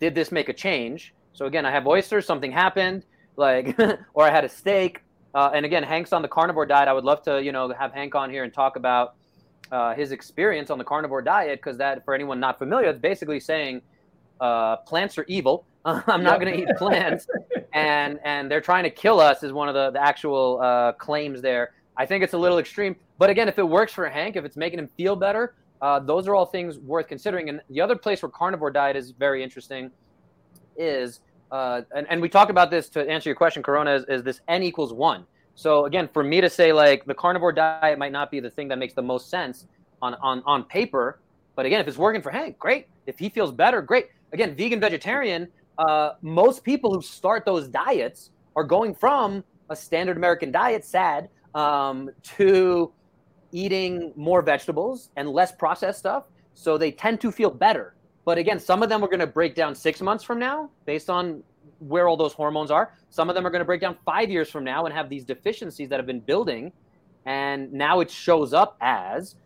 [0.00, 1.14] did this make a change?
[1.32, 3.04] So again i have oysters something happened
[3.36, 3.78] like
[4.14, 5.02] or i had a steak
[5.34, 6.88] uh, and again hank's on the carnivore diet.
[6.88, 9.14] I would love to you know have hank on here and talk about
[9.70, 13.38] uh, his experience on the carnivore diet because that for anyone not familiar it's basically
[13.38, 13.82] saying
[14.40, 15.66] uh, plants are evil.
[15.84, 17.26] I'm not going to eat plants.
[17.72, 21.40] And and they're trying to kill us is one of the, the actual uh, claims
[21.40, 21.70] there.
[21.96, 22.96] I think it's a little extreme.
[23.20, 26.26] But again, if it works for Hank, if it's making him feel better, uh, those
[26.26, 27.50] are all things worth considering.
[27.50, 29.90] And the other place where carnivore diet is very interesting
[30.74, 31.20] is,
[31.52, 34.40] uh, and, and we talked about this to answer your question, Corona, is, is this
[34.48, 35.26] N equals one.
[35.54, 38.68] So again, for me to say like the carnivore diet might not be the thing
[38.68, 39.66] that makes the most sense
[40.00, 41.18] on, on, on paper,
[41.56, 42.86] but again, if it's working for Hank, great.
[43.06, 44.08] If he feels better, great.
[44.32, 45.46] Again, vegan, vegetarian,
[45.76, 51.28] uh, most people who start those diets are going from a standard American diet, sad,
[51.54, 52.90] um, to
[53.52, 56.24] eating more vegetables and less processed stuff.
[56.54, 57.94] So they tend to feel better.
[58.24, 61.08] But again, some of them are going to break down six months from now based
[61.08, 61.42] on
[61.78, 62.94] where all those hormones are.
[63.08, 65.24] Some of them are going to break down five years from now and have these
[65.24, 66.72] deficiencies that have been building.
[67.24, 69.36] And now it shows up as,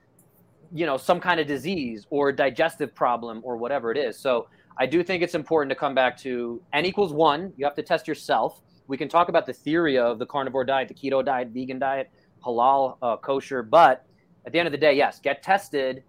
[0.73, 4.19] you know, some kind of disease or digestive problem or whatever it is.
[4.19, 7.53] So I do think it's important to come back to N equals one.
[7.57, 10.89] You have to test yourself we can talk about the theory of the carnivore diet,
[10.89, 12.11] the keto diet, vegan diet,
[12.45, 13.63] halal, uh, kosher.
[13.63, 14.05] But
[14.47, 16.03] at the end of the day, yes, get tested,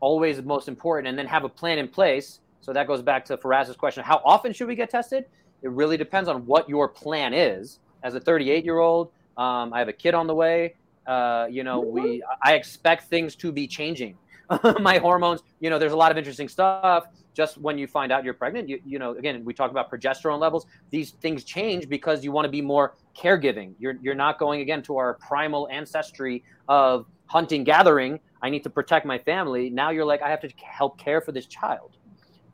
[0.00, 2.40] always the most important, and then have a plan in place.
[2.60, 5.26] So that goes back to Faraz's question: How often should we get tested?
[5.62, 7.78] It really depends on what your plan is.
[8.02, 10.74] As a 38 year old, um, I have a kid on the way.
[11.06, 14.16] Uh, you know, we I expect things to be changing.
[14.80, 18.24] My hormones, you know, there's a lot of interesting stuff just when you find out
[18.24, 20.66] you're pregnant, you, you know, again, we talk about progesterone levels.
[20.90, 23.74] These things change because you want to be more caregiving.
[23.78, 28.20] You're, you're not going again to our primal ancestry of hunting, gathering.
[28.42, 29.70] I need to protect my family.
[29.70, 31.96] Now you're like, I have to help care for this child.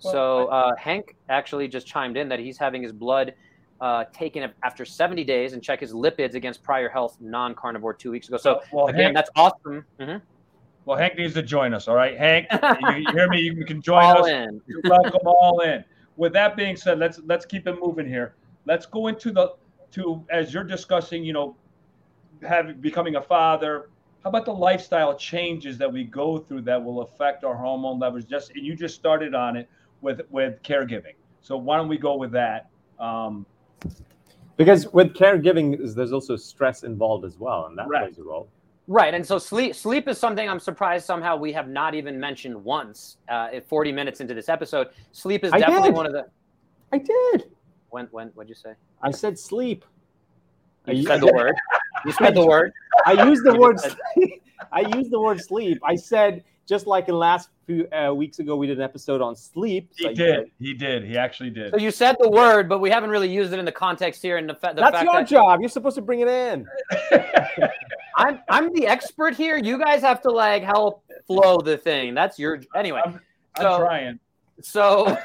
[0.04, 3.34] Well, so uh, Hank actually just chimed in that he's having his blood
[3.80, 8.28] uh, taken after 70 days and check his lipids against prior health non-carnivore two weeks
[8.28, 8.36] ago.
[8.36, 9.84] So well, again, Hank, that's awesome.
[9.98, 10.18] Mm-hmm.
[10.88, 11.86] Well, Hank needs to join us.
[11.86, 12.46] All right, Hank,
[12.80, 13.40] you, you hear me?
[13.42, 14.30] You can join all us.
[14.30, 14.62] In.
[14.66, 15.84] You're welcome all in.
[16.16, 18.36] With that being said, let's let's keep it moving here.
[18.64, 19.52] Let's go into the
[19.92, 21.22] to as you're discussing.
[21.22, 21.56] You know,
[22.40, 23.90] having becoming a father.
[24.24, 28.24] How about the lifestyle changes that we go through that will affect our hormone levels?
[28.24, 29.68] Just and you just started on it
[30.00, 31.16] with with caregiving.
[31.42, 32.70] So why don't we go with that?
[32.98, 33.44] Um,
[34.56, 38.04] because with caregiving, there's also stress involved as well, and that Right.
[38.04, 38.48] plays a role.
[38.90, 42.56] Right, and so sleep sleep is something I'm surprised somehow we have not even mentioned
[42.64, 43.18] once.
[43.28, 45.96] Uh, at 40 minutes into this episode, sleep is I definitely did.
[45.96, 46.26] one of the.
[46.90, 47.50] I did.
[47.90, 48.72] When when what'd you say?
[49.02, 49.84] I said sleep.
[50.86, 51.54] I You said the word.
[52.06, 52.72] You said the word.
[53.04, 53.78] I used the You word.
[54.72, 55.78] I used the word sleep.
[55.84, 59.34] I said just like in last few uh, weeks ago, we did an episode on
[59.34, 59.90] sleep.
[59.96, 60.34] he So I did.
[60.36, 61.02] said, He did.
[61.04, 61.70] He actually did.
[61.72, 64.36] So you said the word, but we haven't really used it in the context here.
[64.36, 65.60] And the, fa- the That's fact your that job.
[65.60, 66.66] You're supposed to bring it in.
[68.16, 69.56] I'm I'm the expert here.
[69.56, 72.14] You guys have to like help flow the thing.
[72.14, 73.00] That's your anyway.
[73.04, 73.20] I'm,
[73.56, 74.18] I'm So- trying.
[74.60, 75.16] So,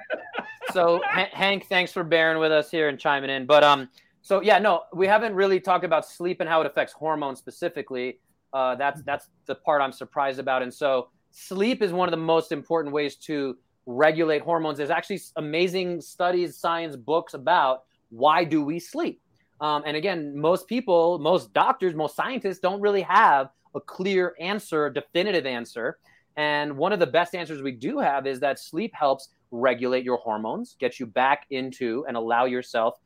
[0.72, 3.44] so Ha- Hank, thanks for bearing with us here and chiming in.
[3.46, 3.88] But um,
[4.22, 8.20] so yeah, no, we haven't really talked about sleep and how it affects hormones specifically.
[8.52, 10.62] Uh, that's that's the part I'm surprised about.
[10.62, 14.78] And so, sleep is one of the most important ways to regulate hormones.
[14.78, 19.20] There's actually amazing studies, science books about why do we sleep.
[19.60, 24.90] Um, and again, most people, most doctors, most scientists don't really have a clear answer,
[24.90, 25.98] definitive answer.
[26.36, 30.16] And one of the best answers we do have is that sleep helps regulate your
[30.18, 32.98] hormones, get you back into and allow yourself.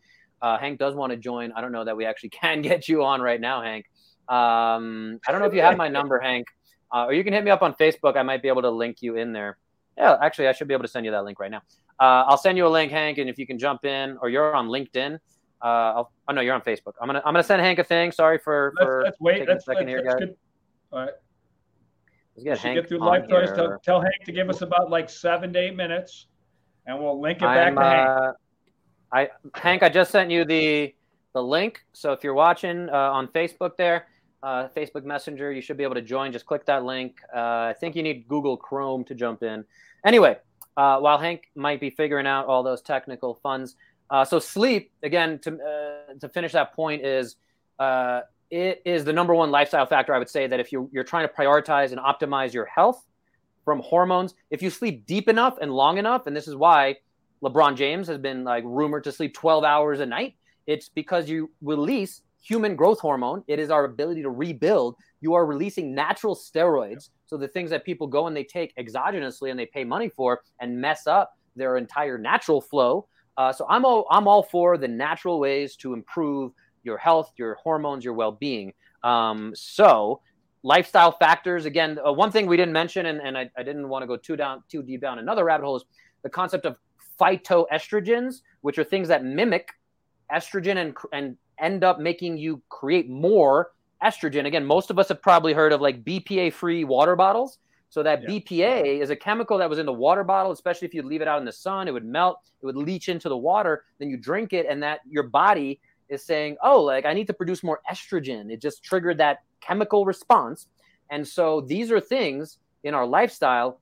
[0.43, 1.53] Uh, Hank does want to join.
[1.53, 3.87] I don't know that we actually can get you on right now, Hank.
[4.29, 6.47] Um, I don't know if you have my number, Hank,
[6.93, 8.17] uh, or you can hit me up on Facebook.
[8.17, 9.59] I might be able to link you in there.
[9.99, 11.63] Yeah, actually, I should be able to send you that link right now.
[12.01, 14.55] Uh, I'll send you a link, Hank, and if you can jump in, or you're
[14.55, 15.19] on LinkedIn.
[15.63, 16.93] Uh, I'll, oh no, you're on Facebook.
[17.01, 18.13] I'm gonna I'm gonna send Hank a thing.
[18.13, 19.39] Sorry for Let's, for let's wait.
[19.39, 20.19] taking a second let's, here, guys.
[20.19, 20.39] get,
[20.93, 21.11] all right.
[22.37, 23.55] Let's get Hank get through life here.
[23.55, 26.27] Tell, tell Hank to give us about like seven to eight minutes,
[26.87, 28.09] and we'll link it back I'm, to Hank.
[28.09, 28.33] uh,
[29.13, 30.95] I Hank, I just sent you the
[31.33, 31.85] the link.
[31.93, 34.09] So if you're watching uh, on Facebook there,
[34.45, 36.31] uh, Facebook Messenger, you should be able to join.
[36.31, 37.21] Just click that link.
[37.35, 37.39] Uh,
[37.71, 39.65] I think you need Google Chrome to jump in.
[40.05, 40.37] Anyway,
[40.77, 43.77] uh, while Hank might be figuring out all those technical funds,
[44.11, 47.37] uh, so sleep again to uh, to finish that point is
[47.79, 48.21] uh,
[48.51, 50.15] it is the number one lifestyle factor.
[50.15, 53.03] I would say that if you you're trying to prioritize and optimize your health
[53.65, 56.97] from hormones, if you sleep deep enough and long enough, and this is why
[57.43, 60.35] LeBron James has been like rumored to sleep 12 hours a night.
[60.67, 63.43] It's because you release human growth hormone.
[63.49, 64.97] It is our ability to rebuild.
[65.21, 67.09] You are releasing natural steroids.
[67.27, 70.43] So the things that people go and they take exogenously and they pay money for
[70.61, 73.09] and mess up their entire natural flow.
[73.37, 77.55] Uh, so I'm all I'm all for the natural ways to improve your health, your
[77.55, 78.75] hormones, your well-being.
[79.03, 80.21] Um, so
[80.63, 84.03] lifestyle factors again uh, one thing we didn't mention and, and I, I didn't want
[84.03, 85.85] to go too down too deep down another rabbit hole is
[86.23, 86.79] the concept of
[87.21, 89.69] phytoestrogens which are things that mimic
[90.33, 94.47] estrogen and and end up making you create more estrogen.
[94.47, 97.59] Again most of us have probably heard of like bpa free water bottles.
[97.91, 98.29] So that Yeah.
[98.41, 101.29] bpa is a chemical that was in the water bottle especially if you leave it
[101.29, 104.17] out in the sun it would melt it would leach into the water then you
[104.17, 107.81] drink it and that your body is saying oh like i need to produce more
[107.91, 108.51] estrogen.
[108.53, 110.67] It just triggered that chemical response.
[111.11, 113.81] And so these are things in our lifestyle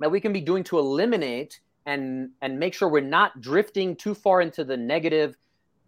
[0.00, 4.14] that we can be doing to eliminate and and make sure we're not drifting too
[4.14, 5.36] far into the negative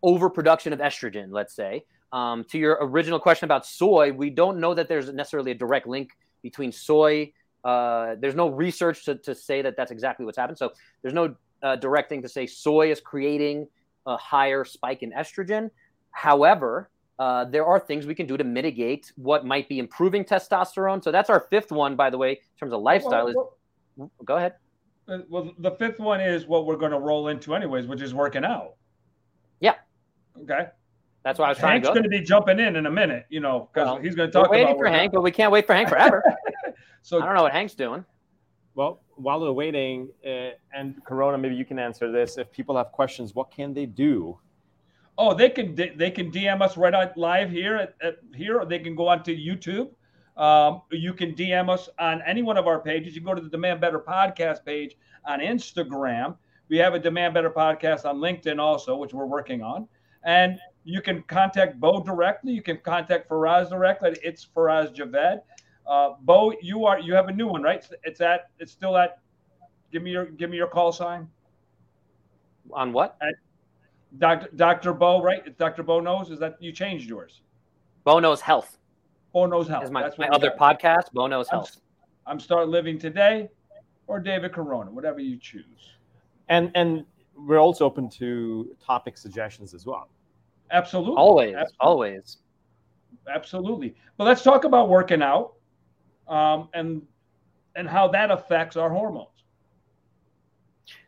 [0.03, 1.84] overproduction of estrogen let's say.
[2.12, 5.86] Um, to your original question about soy we don't know that there's necessarily a direct
[5.86, 6.11] link
[6.42, 7.32] between soy
[7.66, 10.57] uh, there's no research to, to say that that's exactly what's happened.
[10.57, 10.72] So
[11.03, 11.34] there's no
[11.64, 13.66] uh, direct thing to say soy is creating
[14.07, 15.70] a higher spike in estrogen.
[16.12, 21.03] However uh, there are things we can do to mitigate what might be improving testosterone.
[21.03, 24.36] So that's our fifth one by the way in terms of lifestyle is Well, go
[24.36, 24.55] ahead.
[25.09, 28.14] well, well, the fifth one is what we're going to roll into anyways, which is
[28.14, 28.74] working out.
[30.37, 30.43] Yeah.
[30.55, 30.68] Okay.
[31.22, 32.87] that's why i was trying Hank's to go Hank's going to be jumping in in
[32.87, 35.11] a minute, you know, because Well, he's going to We're talk waiting about for Hank,
[35.11, 35.14] out.
[35.14, 36.22] but we can't wait for Hank forever.
[37.03, 38.05] So I don't know what Hank's doing.
[38.74, 42.37] Well, while we're waiting, uh, and Corona, maybe you can answer this.
[42.37, 44.41] If people have questions, what can they do?
[45.16, 48.66] Oh, they can they can DM us right out live here at, at here, or
[48.66, 49.91] they can go onto YouTube.
[50.37, 53.14] Um, you can DM us on any one of our pages.
[53.14, 56.37] You can go to the Demand Better podcast page on Instagram.
[56.68, 59.87] We have a Demand Better podcast on LinkedIn also, which we're working on.
[60.27, 62.53] And you can contact Bo directly.
[62.53, 64.16] You can contact Faraz directly.
[64.22, 65.41] It's Faraz Javed.
[65.87, 67.85] Uh, Bo, you are you have a new one, right?
[68.05, 69.18] It's at it's still at.
[69.93, 71.29] Give me your give me your call sign.
[72.72, 73.18] On what?
[74.18, 74.49] Dr.
[74.57, 74.93] Dr.
[74.93, 75.43] Bo, right?
[75.47, 75.83] It's Dr.
[75.83, 76.31] Bo knows.
[76.31, 77.41] Is that you changed yours?
[78.05, 78.79] Bo knows Health
[79.37, 79.83] Bo knows how.
[79.83, 80.81] is my, That's my other got.
[80.81, 81.12] podcast.
[81.12, 81.77] Bo knows I'm, Health.
[82.27, 83.51] I'm start living today,
[84.07, 85.93] or David Corona, whatever you choose.
[86.49, 87.05] And and
[87.37, 90.09] we're also open to topic suggestions as well.
[90.71, 91.17] Absolutely.
[91.17, 91.77] Always, Absolutely.
[91.81, 92.37] always.
[93.33, 93.95] Absolutely.
[94.17, 95.55] But let's talk about working out,
[96.29, 97.03] um, and
[97.75, 99.29] and how that affects our hormones.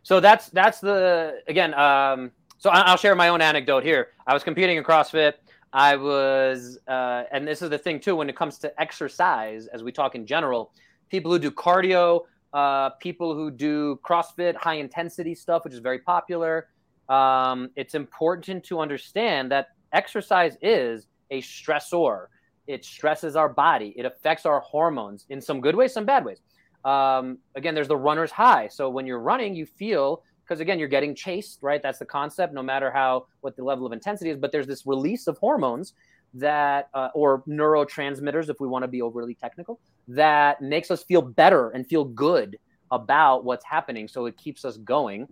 [0.02, 1.74] so that's that's the again.
[1.74, 4.08] Um, so I'll share my own anecdote here.
[4.26, 5.34] I was competing in CrossFit.
[5.72, 8.16] I was, uh, and this is the thing too.
[8.16, 10.72] When it comes to exercise, as we talk in general,
[11.08, 16.00] people who do cardio, uh, people who do CrossFit, high intensity stuff, which is very
[16.00, 16.68] popular.
[17.08, 22.26] Um, it's important to understand that exercise is a stressor.
[22.66, 23.94] It stresses our body.
[23.96, 26.40] It affects our hormones in some good ways, some bad ways.
[26.84, 28.68] Um, again, there's the runner's high.
[28.68, 31.82] So when you're running, you feel because again, you're getting chased, right?
[31.82, 32.54] That's the concept.
[32.54, 35.92] No matter how what the level of intensity is, but there's this release of hormones
[36.34, 39.78] that uh, or neurotransmitters, if we want to be overly technical,
[40.08, 42.58] that makes us feel better and feel good
[42.90, 44.08] about what's happening.
[44.08, 45.28] So it keeps us going.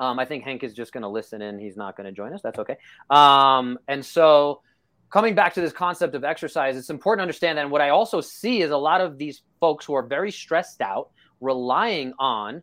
[0.00, 1.58] Um, I think Hank is just going to listen in.
[1.58, 2.40] He's not going to join us.
[2.42, 2.78] That's okay.
[3.10, 4.62] Um, and so,
[5.10, 7.62] coming back to this concept of exercise, it's important to understand that.
[7.62, 10.80] And what I also see is a lot of these folks who are very stressed
[10.80, 12.62] out, relying on.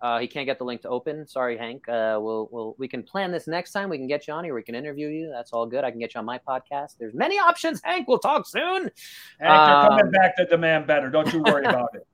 [0.00, 1.26] Uh, he can't get the link to open.
[1.26, 1.88] Sorry, Hank.
[1.88, 3.90] Uh, we'll, we'll we can plan this next time.
[3.90, 4.54] We can get you on here.
[4.54, 5.28] We can interview you.
[5.28, 5.82] That's all good.
[5.82, 6.94] I can get you on my podcast.
[7.00, 7.80] There's many options.
[7.82, 8.62] Hank, we'll talk soon.
[8.62, 8.92] Hank,
[9.40, 11.10] you're coming Um, back to demand better.
[11.10, 12.06] Don't you worry about it.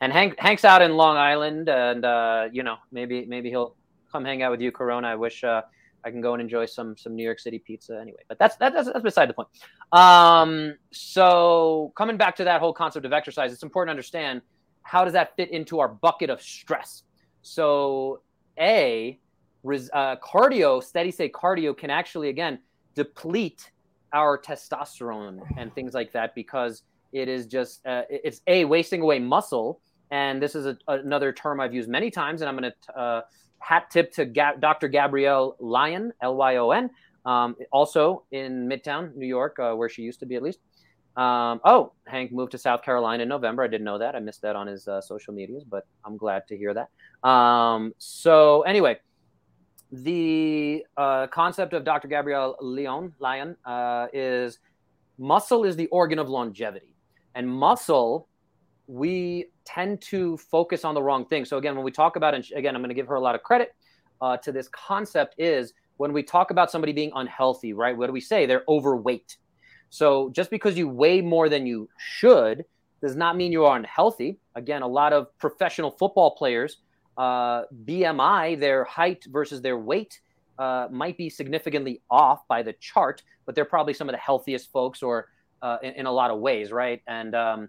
[0.00, 3.76] And Hank Hank's out in Long Island, and uh, you know maybe maybe he'll
[4.10, 5.08] come hang out with you, Corona.
[5.08, 5.62] I wish uh,
[6.04, 8.20] I can go and enjoy some some New York City pizza anyway.
[8.28, 9.48] But that's that, that's that's beside the point.
[9.92, 14.42] Um, so coming back to that whole concept of exercise, it's important to understand
[14.82, 17.02] how does that fit into our bucket of stress.
[17.42, 18.22] So
[18.58, 19.18] a
[19.62, 22.58] res, uh, cardio, steady state cardio can actually again
[22.94, 23.70] deplete
[24.12, 26.82] our testosterone and things like that because
[27.12, 29.80] it is just uh, it's a wasting away muscle
[30.10, 33.22] and this is a, another term i've used many times and i'm going to uh,
[33.58, 36.90] hat tip to Ga- dr gabrielle lyon l-y-o-n
[37.24, 40.60] um, also in midtown new york uh, where she used to be at least
[41.16, 44.42] um, oh hank moved to south carolina in november i didn't know that i missed
[44.42, 46.88] that on his uh, social medias but i'm glad to hear that
[47.28, 48.98] um, so anyway
[49.90, 52.08] the uh, concept of Dr.
[52.08, 54.58] Gabrielle Lyon, Lyon uh, is
[55.18, 56.94] muscle is the organ of longevity.
[57.34, 58.28] And muscle,
[58.88, 61.44] we tend to focus on the wrong thing.
[61.44, 63.34] So, again, when we talk about, and again, I'm going to give her a lot
[63.34, 63.74] of credit
[64.20, 67.96] uh, to this concept, is when we talk about somebody being unhealthy, right?
[67.96, 68.46] What do we say?
[68.46, 69.36] They're overweight.
[69.90, 72.64] So, just because you weigh more than you should
[73.00, 74.38] does not mean you are unhealthy.
[74.56, 76.78] Again, a lot of professional football players
[77.18, 80.20] uh, BMI, their height versus their weight,
[80.58, 84.72] uh, might be significantly off by the chart, but they're probably some of the healthiest
[84.72, 85.28] folks, or
[85.60, 87.02] uh, in, in a lot of ways, right?
[87.06, 87.68] And um,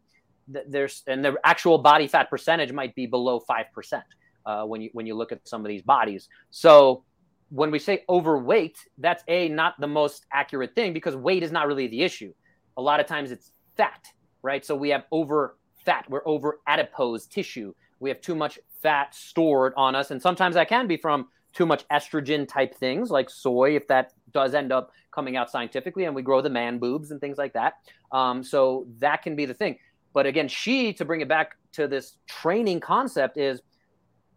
[0.68, 4.04] there's and the actual body fat percentage might be below five percent
[4.46, 6.30] uh, when you when you look at some of these bodies.
[6.50, 7.04] So
[7.50, 11.68] when we say overweight, that's a not the most accurate thing because weight is not
[11.68, 12.34] really the issue.
[12.78, 14.06] A lot of times it's fat,
[14.42, 14.66] right?
[14.66, 19.74] So we have over fat, we're over adipose tissue we have too much fat stored
[19.76, 23.76] on us and sometimes that can be from too much estrogen type things like soy
[23.76, 27.20] if that does end up coming out scientifically and we grow the man boobs and
[27.20, 27.74] things like that
[28.12, 29.78] um, so that can be the thing
[30.14, 33.62] but again she to bring it back to this training concept is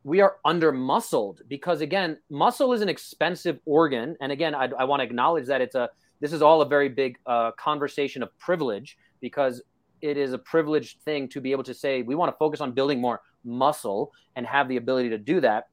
[0.05, 4.85] we are under muscled because again muscle is an expensive organ and again i, I
[4.85, 8.37] want to acknowledge that it's a this is all a very big uh, conversation of
[8.39, 9.61] privilege because
[10.03, 12.73] it is a privileged thing to be able to say we want to focus on
[12.73, 15.69] building more muscle and have the ability to do that.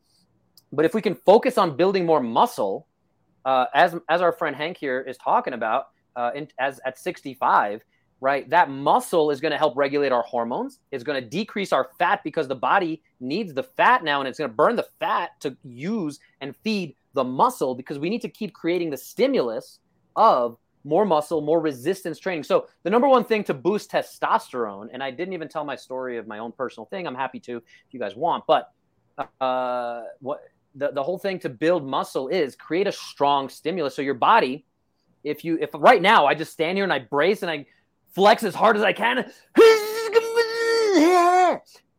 [0.71, 2.87] But if we can focus on building more muscle,
[3.45, 7.81] uh, as as our friend Hank here is talking about, uh, in, as at 65,
[8.21, 8.49] right?
[8.49, 10.79] That muscle is going to help regulate our hormones.
[10.91, 14.37] It's going to decrease our fat because the body needs the fat now, and it's
[14.37, 18.29] going to burn the fat to use and feed the muscle because we need to
[18.29, 19.79] keep creating the stimulus
[20.15, 22.43] of more muscle, more resistance training.
[22.43, 26.17] So the number one thing to boost testosterone, and I didn't even tell my story
[26.17, 27.07] of my own personal thing.
[27.07, 28.71] I'm happy to if you guys want, but
[29.41, 30.41] uh, what
[30.75, 33.95] the, the whole thing to build muscle is create a strong stimulus.
[33.95, 34.65] So your body,
[35.23, 37.65] if you if right now I just stand here and I brace and I
[38.13, 39.31] flex as hard as I can,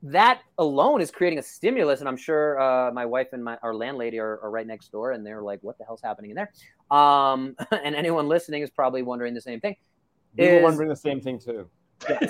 [0.02, 2.00] that alone is creating a stimulus.
[2.00, 5.12] And I'm sure uh, my wife and my our landlady are, are right next door,
[5.12, 6.50] and they're like, "What the hell's happening in there?"
[6.90, 9.76] Um, and anyone listening is probably wondering the same thing.
[10.36, 11.68] We were Is- wondering the same thing too.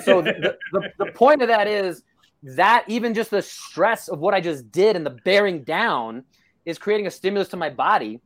[0.03, 2.03] so the, the, the point of that is
[2.43, 6.25] that even just the stress of what I just did and the bearing down
[6.65, 8.19] is creating a stimulus to my body.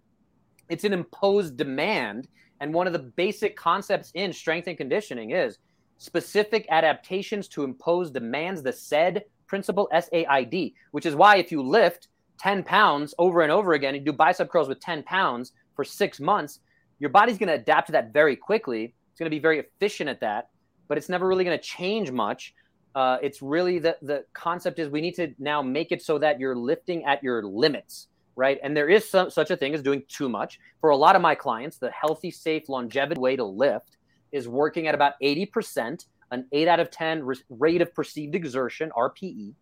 [0.70, 2.28] It's an imposed demand.
[2.60, 5.58] And one of the basic concepts in strength and conditioning is
[5.98, 11.38] specific adaptations to impose demands, the SAID principle, S A I D, which is why
[11.38, 12.08] if you lift
[12.40, 16.20] 10 pounds over and over again and do bicep curls with 10 pounds for six
[16.20, 16.60] months,
[17.00, 18.94] your body's going to adapt to that very quickly.
[19.12, 20.50] It's going to be very efficient at that
[20.88, 22.54] but it's never really going to change much
[22.96, 26.40] Uh, it's really the the concept is we need to now make it so that
[26.40, 28.60] you're lifting at your limits, right?
[28.64, 30.60] And there is some, such a thing as doing too much.
[30.82, 33.98] For a lot of my clients, the healthy, safe, longevity way to lift
[34.32, 39.54] is working at about 80%, an 8 out of 10 rate of perceived exertion, RPE.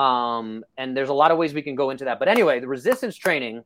[0.00, 2.18] Um, and there's a lot of ways we can go into that.
[2.18, 3.62] But anyway, the resistance training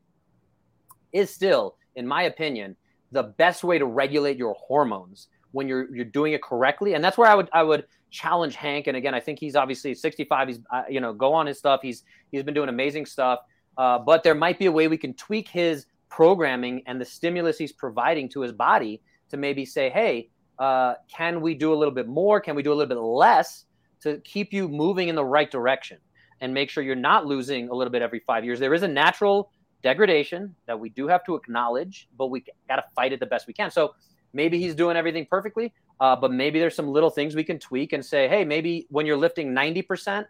[1.13, 2.77] is still, in my opinion,
[3.13, 6.95] the best way to regulate your hormones when you're you're doing it correctly.
[6.95, 8.87] And that's where I would I would challenge Hank.
[8.87, 10.49] And again, I think he's obviously 65.
[10.49, 11.81] He's uh, you know go on his stuff.
[11.83, 13.41] He's he's been doing amazing stuff.
[13.79, 17.57] Uh, but there might be a way we can tweak his programming and the stimulus
[17.57, 19.01] he's providing to his body
[19.31, 22.41] to maybe say, hey, uh, can we do a little bit more?
[22.41, 23.67] Can we do a little bit less
[24.01, 25.99] to keep you moving in the right direction
[26.41, 28.59] and make sure you're not losing a little bit every five years?
[28.59, 29.53] There is a natural
[29.83, 33.47] degradation that we do have to acknowledge, but we got to fight it the best
[33.47, 33.71] we can.
[33.71, 33.95] So
[34.33, 37.93] maybe he's doing everything perfectly, uh, but maybe there's some little things we can tweak
[37.93, 40.25] and say, hey, maybe when you're lifting 90%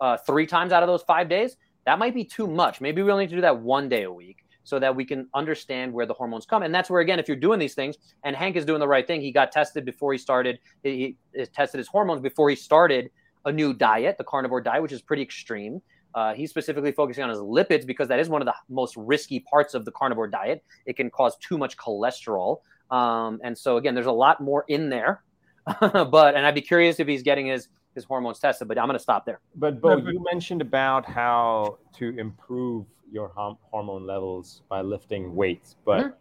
[0.00, 1.56] uh, three times out of those five days,
[1.86, 2.80] that might be too much.
[2.80, 5.28] Maybe we only need to do that one day a week so that we can
[5.34, 6.62] understand where the hormones come.
[6.62, 9.06] And that's where, again, if you're doing these things, and Hank is doing the right
[9.06, 13.10] thing, he got tested before he started, he, he tested his hormones before he started
[13.44, 15.82] a new diet, the carnivore diet, which is pretty extreme.
[16.14, 19.40] Uh, he's specifically focusing on his lipids because that is one of the most risky
[19.40, 20.64] parts of the carnivore diet.
[20.86, 22.60] It can cause too much cholesterol.
[22.90, 25.22] Um, and so, again, there's a lot more in there.
[25.80, 28.98] but, and I'd be curious if he's getting his his hormones tested, but I'm going
[28.98, 29.40] to stop there.
[29.56, 33.32] But Bo, you mentioned about how to improve your
[33.70, 36.14] hormone levels by lifting weights, but mm-hmm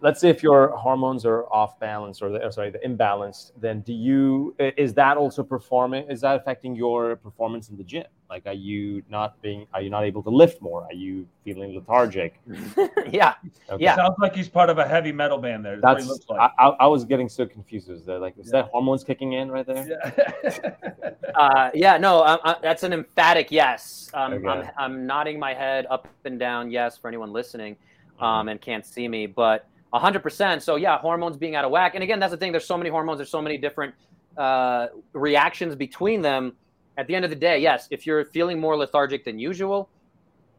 [0.00, 3.80] let's say if your hormones are off balance or, the, or sorry the imbalanced then
[3.80, 8.46] do you is that also performing is that affecting your performance in the gym like
[8.46, 12.40] are you not being are you not able to lift more are you feeling lethargic
[13.10, 13.34] yeah
[13.70, 13.82] okay.
[13.82, 16.50] yeah sounds like he's part of a heavy metal band there that's, that's what like.
[16.58, 18.62] I, I, was getting so confused is that like is yeah.
[18.62, 20.12] that hormones kicking in right there
[20.44, 24.46] yeah, uh, yeah no I, I, that's an emphatic yes um, okay.
[24.46, 28.24] I'm, I'm nodding my head up and down yes for anyone listening mm-hmm.
[28.24, 30.62] um, and can't see me but 100%.
[30.62, 31.94] So yeah, hormones being out of whack.
[31.94, 32.52] And again, that's the thing.
[32.52, 33.18] There's so many hormones.
[33.18, 33.94] There's so many different
[34.36, 36.54] uh, reactions between them.
[36.96, 39.88] At the end of the day, yes, if you're feeling more lethargic than usual,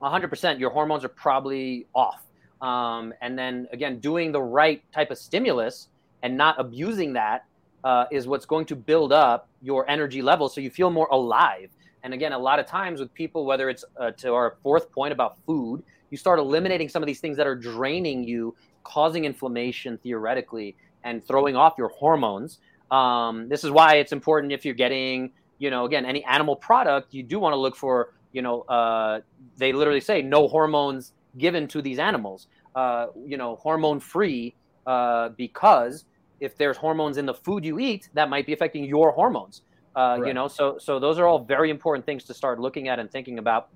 [0.02, 2.24] 100%, your hormones are probably off.
[2.62, 5.90] Um, and then again, doing the right type of stimulus
[6.24, 7.46] and not abusing that
[7.84, 11.70] uh, is what's going to build up your energy level so you feel more alive.
[12.04, 15.12] And again, a lot of times with people, whether it's uh, to our fourth point
[15.12, 19.98] about food, you start eliminating some of these things that are draining you causing inflammation
[19.98, 22.60] theoretically and throwing off your hormones.
[22.92, 27.14] Um, this is why it's important if you're getting, you know, again, any animal product,
[27.14, 29.22] you do want to look for, you know, uh,
[29.58, 34.56] they literally say no hormones given to these animals, uh, you know, hormone free,
[34.88, 36.06] uh, because
[36.40, 39.62] if there's hormones in the food you eat, that might be affecting your hormones.
[39.96, 43.00] Uh, you know, so so those are all very important things to start looking at
[43.00, 43.70] and thinking about.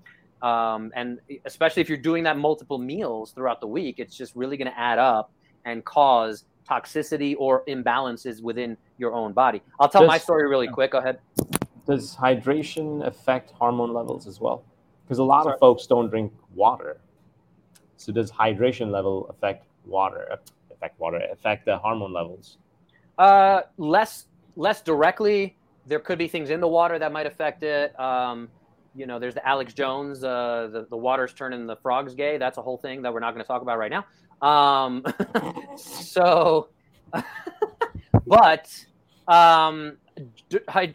[0.44, 4.58] Um, and especially if you're doing that multiple meals throughout the week, it's just really
[4.58, 5.32] going to add up
[5.64, 9.62] and cause toxicity or imbalances within your own body.
[9.80, 10.92] I'll tell does, my story really quick.
[10.92, 11.20] Go ahead.
[11.88, 14.66] Does hydration affect hormone levels as well?
[15.06, 15.54] Because a lot Sorry.
[15.54, 16.98] of folks don't drink water.
[17.96, 20.28] So does hydration level affect water?
[20.72, 21.22] Affect water?
[21.32, 22.58] Affect the hormone levels?
[23.18, 24.26] Uh, less
[24.58, 25.56] less directly.
[25.88, 27.98] There could be things in the water that might affect it.
[28.00, 28.50] Um,
[28.96, 32.38] you know, there's the Alex Jones, uh, the the water's turning the frogs gay.
[32.38, 34.06] That's a whole thing that we're not going to talk about right now.
[34.48, 35.04] Um,
[35.78, 36.70] so,
[38.28, 38.86] but
[39.28, 39.98] um,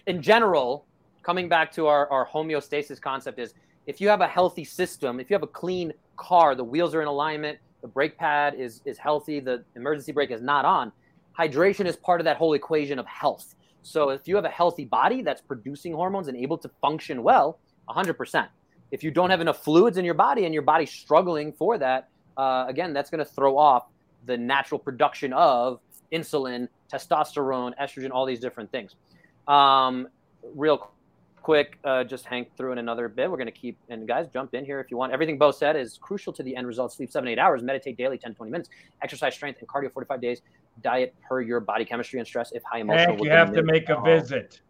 [0.07, 0.87] in general,
[1.23, 3.55] coming back to our, our homeostasis concept is
[3.87, 7.03] if you have a healthy system, if you have a clean car, the wheels are
[7.03, 10.93] in alignment, the brake pad is is healthy, the emergency brake is not on.
[11.39, 13.55] Hydration is part of that whole equation of health.
[13.83, 17.59] So if you have a healthy body that's producing hormones and able to function well,
[17.89, 18.49] 100%.
[18.91, 22.09] If you don't have enough fluids in your body and your body's struggling for that,
[22.37, 23.87] uh, again, that's going to throw off
[24.27, 25.81] the natural production of
[26.13, 28.95] insulin, testosterone, estrogen, all these different things.
[29.47, 30.09] Um,
[30.55, 30.91] real
[31.43, 33.31] quick, uh, just Hank threw in another bit.
[33.31, 35.13] We're going to keep, and guys, jump in here if you want.
[35.13, 36.93] Everything Bo said is crucial to the end result.
[36.93, 38.71] Sleep seven, eight hours, meditate daily 10, 20 minutes,
[39.03, 40.43] exercise strength and cardio 45 days,
[40.83, 43.15] diet per your body chemistry and stress if high emotional.
[43.15, 44.61] Hank, you have to make a visit.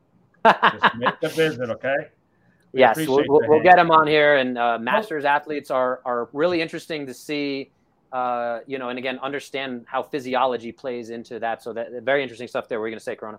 [0.45, 1.97] just make the visit, okay?
[2.73, 4.37] We yes, we'll, we'll, get them on here.
[4.37, 7.71] And uh, masters athletes are are really interesting to see.
[8.13, 11.63] Uh, you know, and again, understand how physiology plays into that.
[11.63, 12.81] So that very interesting stuff there.
[12.81, 13.39] We're you going to say, Corona.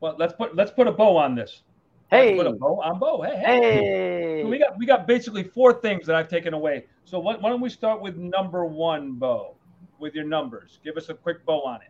[0.00, 1.62] Well, let's put let's put a bow on this.
[2.10, 3.22] Hey, let's put a bow on Bo.
[3.22, 3.60] Hey, hey.
[3.60, 4.42] hey.
[4.42, 6.86] So we got we got basically four things that I've taken away.
[7.04, 9.56] So why, why don't we start with number one, Bo,
[9.98, 10.78] with your numbers?
[10.84, 11.88] Give us a quick bow on it.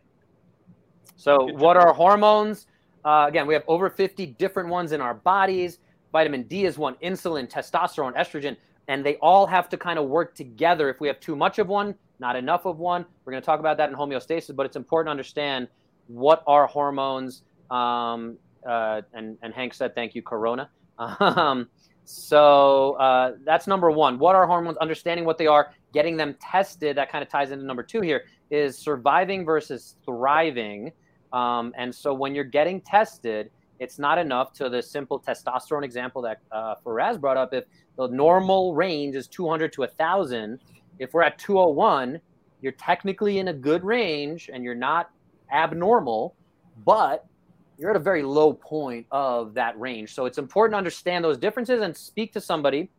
[1.17, 2.67] So, what are hormones?
[3.05, 5.79] Uh, again, we have over 50 different ones in our bodies.
[6.13, 8.57] Vitamin D is one, insulin, testosterone, estrogen,
[8.89, 10.89] and they all have to kind of work together.
[10.89, 13.61] If we have too much of one, not enough of one, we're going to talk
[13.61, 15.69] about that in homeostasis, but it's important to understand
[16.09, 17.43] what are hormones.
[17.71, 18.37] Um,
[18.69, 20.71] uh, and, and Hank said, thank you, Corona.
[20.99, 21.69] Um,
[22.05, 24.19] so uh, that's number one.
[24.19, 24.77] What are hormones?
[24.79, 26.97] Understanding what they are, getting them tested.
[26.97, 30.93] That kind of ties into number two here is surviving versus thriving.
[31.33, 33.51] Um, and so when you're getting tested,
[33.81, 37.53] it's not enough to the simple testosterone example that uh, Faraz brought up.
[37.55, 37.65] If
[37.97, 40.61] the normal range is 200 to 1,000,
[40.99, 42.21] if we're at 201,
[42.61, 45.11] you're technically in a good range and you're not
[45.51, 46.37] abnormal,
[46.85, 47.27] but
[47.79, 50.15] you're at a very low point of that range.
[50.15, 52.91] So it's important to understand those differences and speak to somebody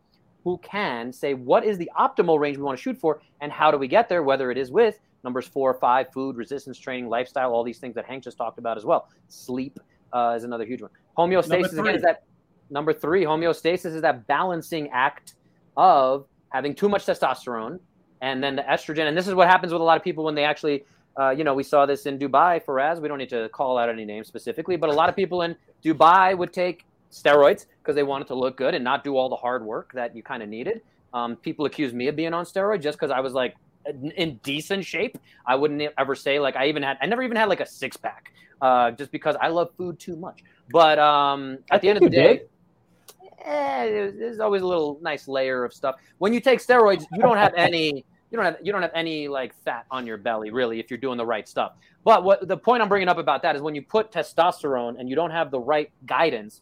[0.44, 3.70] who can say what is the optimal range we want to shoot for and how
[3.70, 7.08] do we get there, whether it is with numbers four or five, food, resistance training,
[7.08, 9.10] lifestyle, all these things that Hank just talked about as well.
[9.28, 9.80] Sleep
[10.14, 10.92] uh, is another huge one.
[11.18, 12.24] Homeostasis again is that
[12.70, 13.24] number three.
[13.24, 15.36] Homeostasis is that balancing act
[15.78, 17.80] of having too much testosterone
[18.22, 19.08] and then the estrogen.
[19.08, 20.86] And this is what happens with a lot of people when they actually
[21.20, 23.02] uh, you know, we saw this in Dubai Faraz.
[23.02, 25.56] We don't need to call out any names specifically, but a lot of people in
[25.84, 29.36] Dubai would take steroids because they wanted to look good and not do all the
[29.36, 30.82] hard work that you kind of needed.
[31.14, 33.56] Um, people accuse me of being on steroids just because I was like
[34.16, 35.18] in decent shape.
[35.46, 37.98] I wouldn't ever say like I even had, I never even had like a six
[37.98, 40.44] pack uh, just because I love food too much.
[40.72, 42.44] But um, at I the end of the day,
[43.44, 45.96] eh, there's always a little nice layer of stuff.
[46.20, 49.28] When you take steroids, you don't have any you don't have you don't have any
[49.28, 51.74] like fat on your belly really if you're doing the right stuff.
[52.04, 55.10] But what the point I'm bringing up about that is when you put testosterone and
[55.10, 56.62] you don't have the right guidance,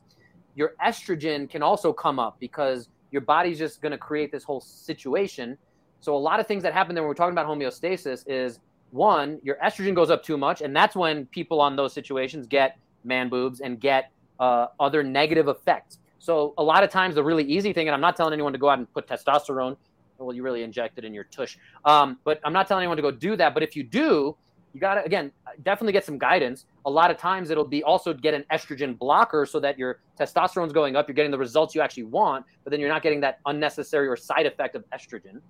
[0.56, 4.60] your estrogen can also come up because your body's just going to create this whole
[4.60, 5.58] situation.
[6.02, 8.60] So a lot of things that happen there when we're talking about homeostasis is
[8.92, 12.78] one, your estrogen goes up too much, and that's when people on those situations get
[13.04, 16.00] man boobs and get uh, other negative effects.
[16.20, 18.60] So a lot of times the really easy thing, and I'm not telling anyone to
[18.60, 19.78] go out and put testosterone
[20.26, 21.58] well, you really inject it in your tush.
[21.86, 23.54] Um, but I'm not telling anyone to go do that.
[23.54, 24.36] But if you do,
[24.74, 25.32] you got to, again,
[25.64, 26.66] definitely get some guidance.
[26.86, 30.74] A lot of times it'll be also get an estrogen blocker so that your testosterone's
[30.74, 31.08] going up.
[31.08, 34.16] You're getting the results you actually want, but then you're not getting that unnecessary or
[34.16, 35.42] side effect of estrogen.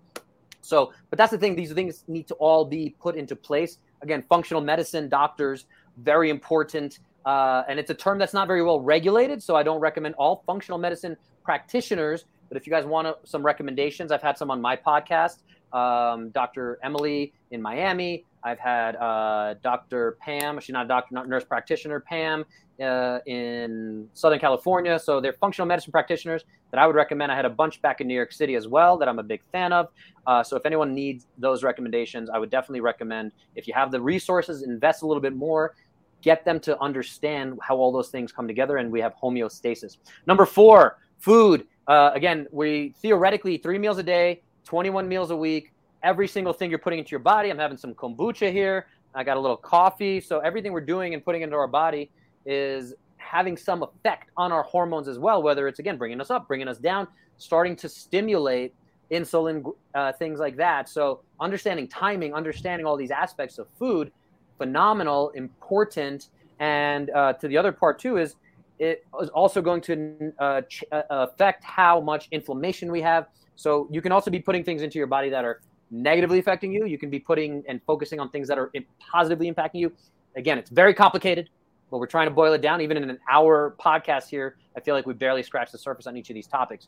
[0.62, 1.56] So, but that's the thing.
[1.56, 3.78] These things need to all be put into place.
[4.02, 5.66] Again, functional medicine doctors,
[5.98, 7.00] very important.
[7.26, 9.42] Uh, and it's a term that's not very well regulated.
[9.44, 14.12] So I don't recommend all functional medicine practitioners but if you guys want some recommendations,
[14.12, 15.38] I've had some on my podcast.
[15.72, 16.80] Um, Dr.
[16.84, 18.26] Emily in Miami.
[18.44, 20.18] I've had uh, Dr.
[20.20, 20.60] Pam.
[20.60, 22.00] She's not a doctor, not nurse practitioner.
[22.00, 22.44] Pam
[22.82, 24.98] uh, in Southern California.
[25.00, 27.32] So they're functional medicine practitioners that I would recommend.
[27.32, 29.42] I had a bunch back in New York City as well that I'm a big
[29.52, 29.90] fan of.
[30.28, 33.32] Uh, so if anyone needs those recommendations, I would definitely recommend.
[33.56, 35.76] If you have the resources, invest a little bit more.
[36.22, 39.98] Get them to understand how all those things come together, and we have homeostasis.
[40.28, 45.74] Number four, food uh, again, we theoretically three meals a day, 21 meals a week.
[46.04, 47.50] Every single thing you're putting into your body.
[47.50, 48.86] I'm having some kombucha here.
[49.16, 50.22] I got a little coffee.
[50.22, 52.12] So everything we're doing and putting into our body
[52.50, 55.44] is having some effect on our hormones as well.
[55.44, 58.74] Whether it's again bringing us up, bringing us down, starting to stimulate
[59.12, 59.64] insulin,
[59.96, 60.90] uh, things like that.
[60.90, 64.12] So understanding timing, understanding all these aspects of food,
[64.58, 66.30] phenomenal, important.
[66.60, 68.36] And uh, to the other part too is
[68.80, 73.28] it is also going to uh, ch- uh, affect how much inflammation we have.
[73.56, 76.86] So you can also be putting things into your body that are negatively affecting you.
[76.86, 79.92] You can be putting and focusing on things that are positively impacting you.
[80.36, 81.50] Again, it's very complicated,
[81.90, 82.82] but we're trying to boil it down.
[82.82, 86.18] Even in an hour podcast here, I feel like we barely scratched the surface on
[86.18, 86.88] each of these topics.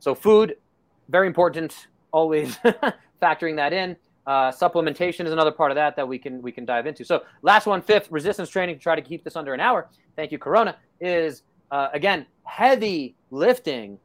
[0.00, 0.56] So food,
[1.08, 1.88] very important.
[2.12, 2.56] Always
[3.22, 3.96] factoring that in.
[4.26, 7.04] Uh, supplementation is another part of that that we can we can dive into.
[7.04, 9.88] So last one, fifth, resistance training to try to keep this under an hour.
[10.16, 10.76] Thank you, Corona.
[11.00, 13.98] Is uh, again heavy lifting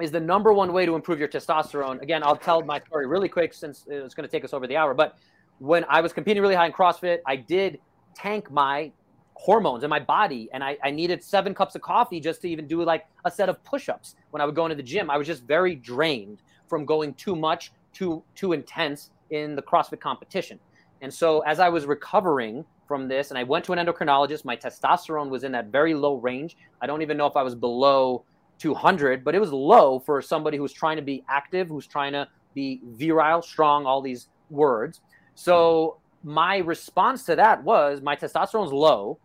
[0.00, 2.00] is the number one way to improve your testosterone.
[2.02, 4.76] Again, I'll tell my story really quick since it's going to take us over the
[4.76, 4.94] hour.
[4.94, 5.16] But
[5.58, 7.78] when I was competing really high in CrossFit, I did
[8.14, 8.92] tank my
[9.38, 12.66] hormones in my body and I, I needed seven cups of coffee just to even
[12.66, 15.10] do like a set of push-ups when I would go into the gym.
[15.10, 20.00] I was just very drained from going too much, too too intense in the CrossFit
[20.00, 20.58] competition.
[21.02, 24.56] And so as I was recovering from this, and I went to an endocrinologist, my
[24.56, 26.56] testosterone was in that very low range.
[26.80, 28.24] I don't even know if I was below
[28.58, 32.26] 200, but it was low for somebody who's trying to be active, who's trying to
[32.54, 35.00] be virile, strong, all these words.
[35.34, 39.18] So my response to that was my testosterone's low.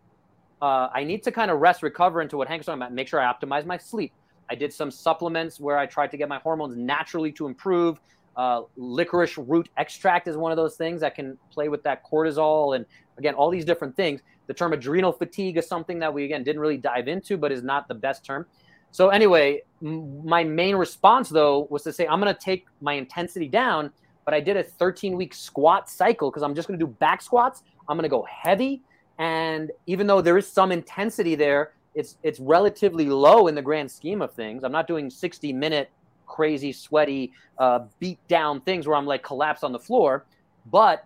[0.62, 3.20] Uh, I need to kind of rest, recover into what Hank's talking about, make sure
[3.20, 4.14] I optimize my sleep.
[4.49, 7.99] I did some supplements where I tried to get my hormones naturally to improve
[8.38, 12.76] Uh, licorice root extract is one of those things that can play with that cortisol
[12.78, 12.86] and
[13.18, 14.22] again all these different things.
[14.47, 17.62] The term adrenal fatigue is something that we again didn't really dive into, but is
[17.64, 18.45] not the best term.
[18.91, 22.93] So anyway, m- my main response though was to say I'm going to take my
[22.93, 23.91] intensity down,
[24.26, 27.22] but I did a 13 week squat cycle because I'm just going to do back
[27.22, 27.64] squats.
[27.89, 28.82] I'm going to go heavy,
[29.22, 33.91] and even though there is some intensity there, it's it's relatively low in the grand
[33.91, 34.63] scheme of things.
[34.63, 35.91] I'm not doing 60 minute
[36.26, 40.26] crazy sweaty uh, beat down things where I'm like collapsed on the floor,
[40.72, 41.05] but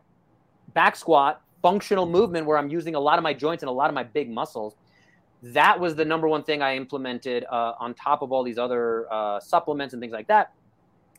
[0.73, 3.89] back squat functional movement where I'm using a lot of my joints and a lot
[3.89, 4.75] of my big muscles.
[5.43, 9.11] That was the number one thing I implemented uh, on top of all these other
[9.11, 10.53] uh, supplements and things like that.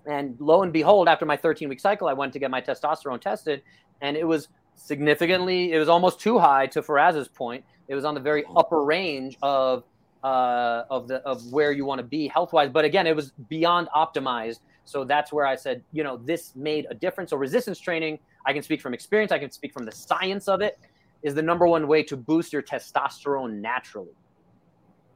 [0.07, 3.21] And lo and behold, after my 13 week cycle, I went to get my testosterone
[3.21, 3.63] tested,
[4.01, 7.65] and it was significantly, it was almost too high to Faraz's point.
[7.89, 9.85] It was on the very upper range of
[10.23, 12.71] uh, of the of where you want to be health wise.
[12.71, 14.61] But again, it was beyond optimized.
[14.85, 17.31] So that's where I said, you know, this made a difference.
[17.31, 19.33] So resistance training, I can speak from experience.
[19.33, 20.79] I can speak from the science of it.
[21.23, 24.15] Is the number one way to boost your testosterone naturally.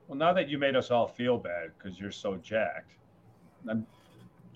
[0.08, 2.94] Well, now that you made us all feel bad because you're so jacked,
[3.68, 3.86] I'm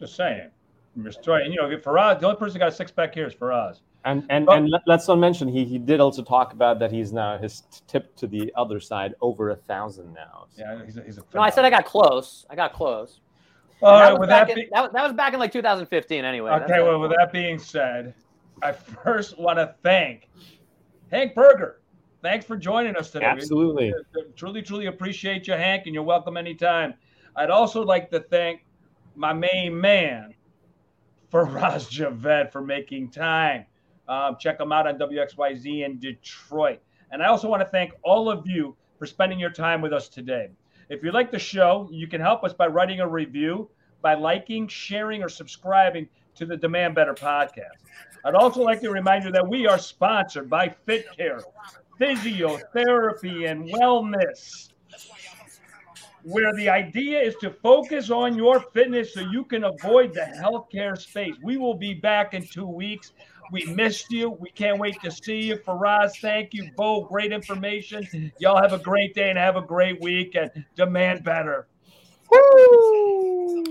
[0.00, 0.50] just saying,
[0.96, 3.80] you're you know, for us, the only person got a six pack here is Faraz.
[4.04, 7.12] And and, but, and let's not mention he, he did also talk about that he's
[7.12, 10.46] now his tip to the other side over a thousand now.
[10.54, 10.62] So.
[10.62, 12.44] Yeah, he's a, he's a no, I said I got close.
[12.50, 13.20] I got close.
[13.82, 16.50] All right, with that, in, be- that, that, was back in like 2015 anyway.
[16.52, 18.14] Okay, well, with that being said,
[18.62, 20.28] I first want to thank
[21.10, 21.80] Hank Berger.
[22.22, 23.26] Thanks for joining us today.
[23.26, 23.92] Absolutely.
[24.36, 26.94] truly, truly appreciate you, Hank, and you're welcome anytime.
[27.36, 28.64] I'd also like to thank
[29.14, 30.34] my main man,
[31.32, 33.66] Faraz Javed, for making time.
[34.08, 36.80] Um, check them out on WXYZ in Detroit.
[37.10, 40.08] And I also want to thank all of you for spending your time with us
[40.08, 40.48] today.
[40.88, 43.70] If you like the show, you can help us by writing a review,
[44.02, 47.78] by liking, sharing, or subscribing to the Demand Better podcast.
[48.24, 51.42] I'd also like to remind you that we are sponsored by FitCare,
[52.00, 54.70] Physiotherapy, and Wellness,
[56.22, 60.98] where the idea is to focus on your fitness so you can avoid the healthcare
[60.98, 61.34] space.
[61.42, 63.12] We will be back in two weeks
[63.50, 64.30] we missed you.
[64.30, 65.56] We can't wait to see you.
[65.56, 66.70] Faraz, thank you.
[66.76, 68.32] Bo, great information.
[68.38, 71.66] Y'all have a great day and have a great week and demand better.
[72.30, 73.64] Woo!